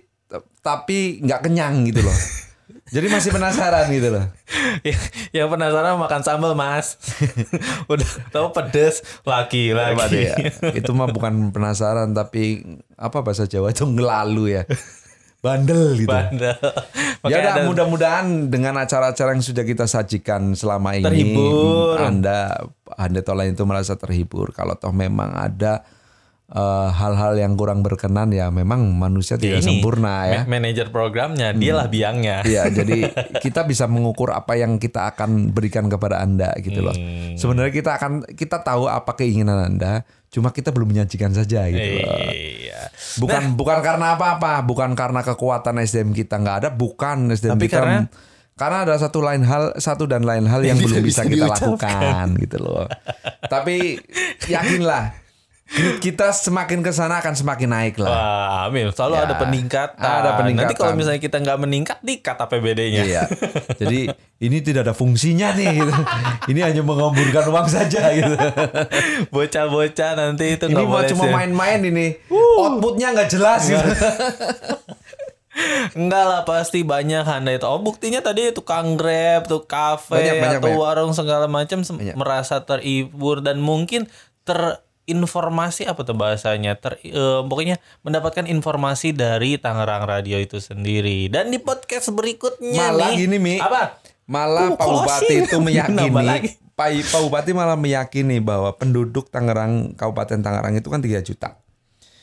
tapi 0.61 1.19
nggak 1.21 1.41
kenyang 1.43 1.83
gitu 1.85 2.03
loh. 2.03 2.13
Jadi 2.89 3.07
masih 3.07 3.31
penasaran 3.31 3.85
gitu 3.89 4.09
loh. 4.09 4.25
yang 5.31 5.49
penasaran 5.49 5.97
makan 5.97 6.21
sambal 6.23 6.53
Mas. 6.53 6.97
Udah 7.93 8.09
tahu 8.31 8.51
pedes 8.51 9.05
lagi 9.23 9.73
lagi. 9.73 10.25
ya? 10.25 10.37
Itu 10.73 10.97
mah 10.97 11.09
bukan 11.09 11.53
penasaran 11.53 12.13
tapi 12.13 12.65
apa 12.95 13.21
bahasa 13.21 13.45
Jawa 13.45 13.71
itu 13.71 13.85
ngelalu 13.85 14.57
ya. 14.57 14.63
Bandel 15.39 15.95
gitu. 15.95 16.11
Bandel. 16.11 16.59
Ya 17.23 17.37
udah, 17.39 17.53
ada- 17.55 17.67
mudah-mudahan 17.67 18.51
dengan 18.51 18.75
acara-acara 18.75 19.39
yang 19.39 19.45
sudah 19.45 19.63
kita 19.63 19.87
sajikan 19.87 20.51
selama 20.59 20.99
ini 20.99 21.07
Terhibur. 21.07 21.95
Anda 22.03 22.59
Anda 22.99 23.21
Tolan 23.23 23.55
itu 23.55 23.63
merasa 23.63 23.95
terhibur 23.95 24.51
kalau 24.51 24.75
toh 24.75 24.91
memang 24.91 25.31
ada 25.31 25.87
eh, 26.49 26.61
hal-hal 26.91 27.37
yang 27.37 27.53
kurang 27.55 27.81
berkenan 27.81 28.29
ya 28.29 28.49
memang 28.49 28.89
manusia 28.91 29.37
tidak 29.37 29.61
ini, 29.61 29.67
sempurna 29.79 30.25
ya. 30.25 30.41
ma- 30.43 30.57
Manajer 30.57 30.89
programnya, 30.89 31.53
dialah 31.53 31.87
biangnya. 31.87 32.41
Iya, 32.49 32.69
jadi 32.69 33.13
kita 33.45 33.63
bisa 33.63 33.85
mengukur 33.85 34.31
apa 34.31 34.55
yang 34.55 34.77
kita 34.77 35.11
akan 35.11 35.51
berikan 35.51 35.87
kepada 35.87 36.19
Anda 36.19 36.57
gitu 36.59 36.81
loh. 36.81 36.93
Hmm. 36.93 37.37
Sebenarnya 37.37 37.71
kita 37.71 37.91
akan 37.95 38.13
kita 38.29 38.61
tahu 38.61 38.87
apa 38.87 39.13
keinginan 39.15 39.61
Anda, 39.67 40.03
cuma 40.29 40.49
kita 40.49 40.69
belum 40.69 40.89
menyajikan 40.91 41.31
saja 41.31 41.65
gitu 41.67 42.01
loh. 42.01 42.17
Iya. 42.29 42.81
Bukan 43.17 43.53
bukan 43.53 43.79
karena 43.79 44.15
apa-apa, 44.15 44.63
bukan 44.63 44.93
karena 44.93 45.21
kekuatan 45.21 45.79
SDM 45.79 46.13
kita 46.13 46.37
nggak 46.37 46.57
ada, 46.61 46.69
bukan 46.71 47.29
SDM 47.31 47.55
Tapi 47.55 47.67
kita 47.67 47.77
karena- 47.79 48.07
karena 48.55 48.79
ada 48.83 48.95
satu 48.97 49.23
lain 49.23 49.43
hal, 49.43 49.77
satu 49.77 50.05
dan 50.05 50.27
lain 50.27 50.43
hal 50.43 50.59
yang 50.61 50.75
belum 50.77 50.99
bisa 51.01 51.23
bisa 51.23 51.23
kita 51.25 51.47
diucapkan. 51.47 51.79
lakukan 51.79 52.27
gitu 52.41 52.59
loh. 52.59 52.91
Tapi 53.45 54.03
yakinlah 54.45 55.15
kita 55.99 56.33
semakin 56.33 56.81
ke 56.81 56.89
sana 56.91 57.21
akan 57.21 57.37
semakin 57.37 57.69
naik 57.69 58.01
lah. 58.01 58.09
Wah, 58.09 58.49
amin. 58.67 58.89
Selalu 58.89 59.15
Ya, 59.15 59.23
ada 59.23 59.35
peningkatan. 59.37 60.01
ada 60.01 60.31
peningkatan. 60.41 60.65
Nanti 60.65 60.81
kalau 60.81 60.97
misalnya 60.97 61.21
kita 61.21 61.37
nggak 61.39 61.59
meningkat, 61.61 61.99
dikat 62.01 62.41
APBD-nya. 62.41 63.03
Iya. 63.05 63.23
Jadi 63.81 64.09
ini 64.39 64.57
tidak 64.59 64.89
ada 64.89 64.95
fungsinya 64.97 65.53
nih 65.53 65.69
gitu. 65.77 65.93
Ini 66.49 66.61
hanya 66.65 66.81
mengamburkan 66.81 67.53
uang 67.53 67.69
saja 67.69 68.01
gitu. 68.11 68.33
Bocah-bocah 69.29 70.11
nanti 70.15 70.57
itu 70.57 70.65
Ini 70.67 70.83
mau 70.83 71.05
cuma 71.05 71.25
main-main 71.29 71.85
ini. 71.85 72.17
Outputnya 72.33 73.13
nggak 73.13 73.29
jelas 73.29 73.69
gitu. 73.69 73.89
Enggak 75.93 76.25
lah 76.31 76.43
pasti 76.43 76.81
banyak 76.81 77.23
handai 77.23 77.59
itu. 77.59 77.67
Oh 77.67 77.77
buktinya 77.77 78.23
tadi 78.23 78.49
tukang 78.51 78.97
grab, 78.97 79.45
tuh 79.45 79.69
kafe 79.69 80.17
Banyak, 80.17 80.35
banyak, 80.39 80.59
atau 80.59 80.71
banyak. 80.71 80.81
warung 80.81 81.13
segala 81.13 81.45
macam 81.45 81.85
merasa 82.15 82.63
terhibur 82.63 83.45
dan 83.45 83.61
mungkin 83.61 84.09
terinformasi 85.09 85.89
apa 85.89 86.05
tuh 86.05 86.13
bahasanya 86.13 86.77
ter 86.77 87.01
eh, 87.01 87.41
pokoknya 87.41 87.81
mendapatkan 88.05 88.45
informasi 88.45 89.17
dari 89.17 89.57
Tangerang 89.57 90.05
Radio 90.05 90.37
itu 90.37 90.61
sendiri 90.61 91.33
dan 91.33 91.49
di 91.49 91.57
podcast 91.57 92.13
berikutnya 92.13 92.93
Malah 92.93 93.17
nih 93.17 93.25
gini 93.25 93.37
Mi. 93.41 93.55
apa 93.57 93.97
Malah 94.29 94.77
Pak 94.77 94.85
Bupati 94.85 95.35
itu 95.49 95.57
meyakini. 95.65 96.13
Pak, 96.77 96.89
Pak 97.09 97.21
Bupati 97.25 97.57
malah 97.57 97.81
meyakini 97.81 98.45
bahwa 98.45 98.77
penduduk 98.77 99.33
Tangerang 99.33 99.97
Kabupaten 99.97 100.45
Tangerang 100.45 100.77
itu 100.77 100.93
kan 100.93 101.01
3 101.01 101.25
juta. 101.25 101.57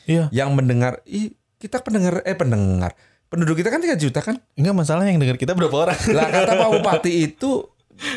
iya 0.06 0.30
Yang 0.30 0.50
mendengar 0.54 1.02
ih 1.02 1.34
kita 1.58 1.82
pendengar 1.82 2.22
eh 2.22 2.38
pendengar. 2.38 2.94
Penduduk 3.26 3.58
kita 3.58 3.74
kan 3.74 3.82
3 3.82 3.98
juta 3.98 4.22
kan? 4.22 4.38
enggak 4.54 4.78
masalah 4.78 5.02
yang 5.10 5.18
dengar 5.18 5.34
kita 5.34 5.58
berapa 5.58 5.90
orang 5.90 5.98
Lah 6.14 6.30
kata 6.30 6.52
Pak 6.54 6.68
Bupati 6.78 7.10
itu 7.26 7.66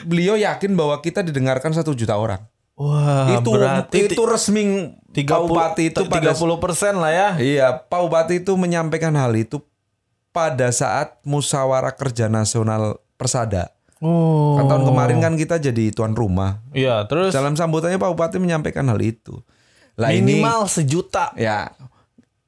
beliau 0.05 0.37
yakin 0.37 0.77
bahwa 0.77 1.01
kita 1.01 1.25
didengarkan 1.25 1.73
satu 1.73 1.97
juta 1.97 2.13
orang. 2.13 2.45
Wah 2.79 3.35
itu 3.35 3.49
berarti 3.51 3.97
itu 4.07 4.21
resmi 4.23 4.63
Pak 5.11 5.39
Bupati 5.41 5.83
itu 5.89 6.01
pada 6.05 6.31
30 6.31 6.39
persen 6.57 6.93
lah 6.95 7.11
ya 7.11 7.29
Iya, 7.35 7.67
Pak 7.83 7.99
Bupati 7.99 8.39
itu 8.39 8.55
menyampaikan 8.55 9.11
hal 9.13 9.35
itu 9.35 9.59
pada 10.29 10.69
saat 10.69 11.19
musyawarah 11.21 11.91
kerja 11.91 12.25
nasional 12.25 12.97
Persada. 13.13 13.75
oh 13.99 14.55
Kan 14.55 14.65
tahun 14.65 14.83
kemarin 14.85 15.17
kan 15.19 15.33
kita 15.35 15.59
jadi 15.59 15.91
tuan 15.91 16.13
rumah. 16.13 16.63
iya 16.71 17.03
terus 17.03 17.29
Dalam 17.29 17.53
sambutannya 17.53 17.97
Pak 17.97 18.09
Bupati 18.09 18.37
menyampaikan 18.37 18.87
hal 18.87 18.97
itu. 18.97 19.43
Lah 19.93 20.09
ini 20.09 20.39
minimal 20.39 20.63
sejuta 20.65 21.35
ya 21.35 21.75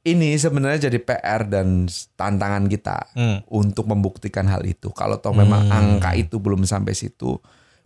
ini 0.01 0.33
sebenarnya 0.33 0.87
jadi 0.87 0.97
PR 0.97 1.45
dan 1.45 1.85
tantangan 2.15 2.65
kita 2.65 3.11
Hmm. 3.11 3.43
untuk 3.45 3.85
membuktikan 3.85 4.47
hal 4.47 4.63
itu. 4.63 4.89
Kalau 4.91 5.17
toh 5.17 5.29
memang 5.31 5.67
angka 5.67 6.15
itu 6.15 6.37
belum 6.37 6.63
sampai 6.63 6.93
situ, 6.93 7.37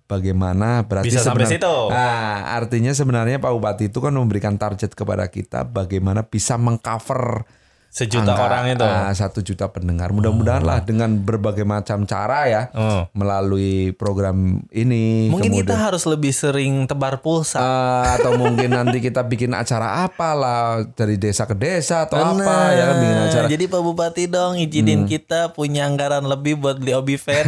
bagaimana 0.06 0.86
berarti 0.86 1.10
Bisa 1.10 1.26
sampai 1.26 1.50
situ. 1.50 1.76
Nah, 1.90 2.54
artinya 2.54 2.94
sebenarnya 2.94 3.42
Pak 3.42 3.52
Bupati 3.52 3.90
itu 3.90 4.00
kan 4.02 4.14
memberikan 4.14 4.56
target 4.56 4.94
kepada 4.94 5.30
kita 5.30 5.66
bagaimana 5.66 6.26
bisa 6.26 6.56
mengcover 6.58 7.46
sejuta 7.96 8.36
angka, 8.36 8.44
orang 8.44 8.64
itu. 8.70 8.84
ah, 8.84 9.08
satu 9.10 9.40
juta 9.40 9.72
pendengar. 9.72 10.12
Mudah-mudahan 10.12 10.60
lah 10.60 10.84
dengan 10.84 11.16
berbagai 11.16 11.64
macam 11.64 12.04
cara 12.04 12.44
ya 12.44 12.62
Oh. 12.76 13.08
melalui 13.16 13.96
program 13.96 14.36
ini. 14.70 15.32
Mungkin 15.32 15.48
kita 15.56 15.72
kemudian- 15.72 15.86
harus 15.88 16.04
lebih 16.04 16.30
sering 16.30 16.84
tebar 16.84 17.24
pulsa. 17.24 17.56
Ah, 17.56 18.20
atau 18.20 18.36
mungkin 18.42 18.68
nanti 18.70 19.00
kita 19.00 19.24
bikin 19.24 19.56
acara 19.56 20.04
apalah 20.04 20.84
dari 20.92 21.16
desa 21.16 21.48
ke 21.48 21.56
desa 21.56 22.04
atau 22.04 22.20
apa 22.20 22.56
ya 22.70 22.84
kan 22.86 22.96
bikin 23.00 23.20
acara. 23.24 23.48
Jadi 23.48 23.64
Pak 23.66 23.80
Bupati 23.80 24.24
dong 24.28 24.60
izinin 24.60 25.08
kita 25.08 25.56
punya 25.56 25.88
anggaran 25.88 26.28
lebih 26.28 26.60
buat 26.60 26.76
beli 26.76 26.92
obi 26.92 27.16
fan. 27.16 27.48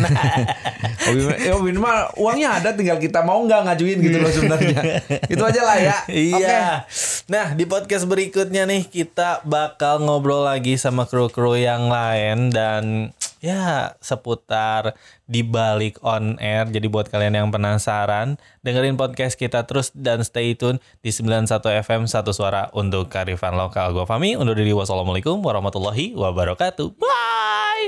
Obi, 1.06 1.22
eh, 1.40 1.52
Obi 1.52 1.72
mah 1.74 2.16
uangnya 2.16 2.60
ada 2.60 2.70
tinggal 2.72 2.96
kita 2.98 3.20
mau 3.20 3.40
nggak 3.42 3.68
ngajuin 3.68 3.98
gitu 4.00 4.18
loh 4.18 4.32
sebenarnya. 4.32 4.80
Itu 5.34 5.44
aja 5.44 5.62
lah 5.62 5.78
ya. 5.78 5.98
Oke. 6.04 6.40
iya. 6.40 6.88
Nah, 7.28 7.52
di 7.52 7.64
podcast 7.64 8.04
berikutnya 8.04 8.64
nih 8.64 8.86
kita 8.86 9.44
bakal 9.44 10.00
ngobrol 10.38 10.54
lagi 10.54 10.78
sama 10.78 11.10
kru-kru 11.10 11.58
yang 11.58 11.90
lain 11.90 12.54
dan 12.54 13.10
ya 13.42 13.98
seputar 14.06 14.94
di 15.26 15.42
balik 15.42 15.98
on 16.06 16.38
air. 16.38 16.70
Jadi 16.70 16.86
buat 16.86 17.10
kalian 17.10 17.34
yang 17.42 17.50
penasaran, 17.50 18.38
dengerin 18.62 19.02
podcast 19.02 19.34
kita 19.34 19.66
terus 19.66 19.90
dan 19.98 20.22
stay 20.22 20.54
tune 20.54 20.78
di 21.02 21.10
91 21.10 21.50
FM 21.82 22.06
satu 22.06 22.38
suara 22.38 22.70
untuk 22.78 23.10
karifan 23.10 23.58
lokal. 23.58 23.98
Gua 23.98 24.06
Fami 24.06 24.38
undur 24.38 24.54
diri 24.54 24.78
wassalamualaikum 24.78 25.42
warahmatullahi 25.42 26.14
wabarakatuh. 26.14 26.94
Bye. 27.02 27.88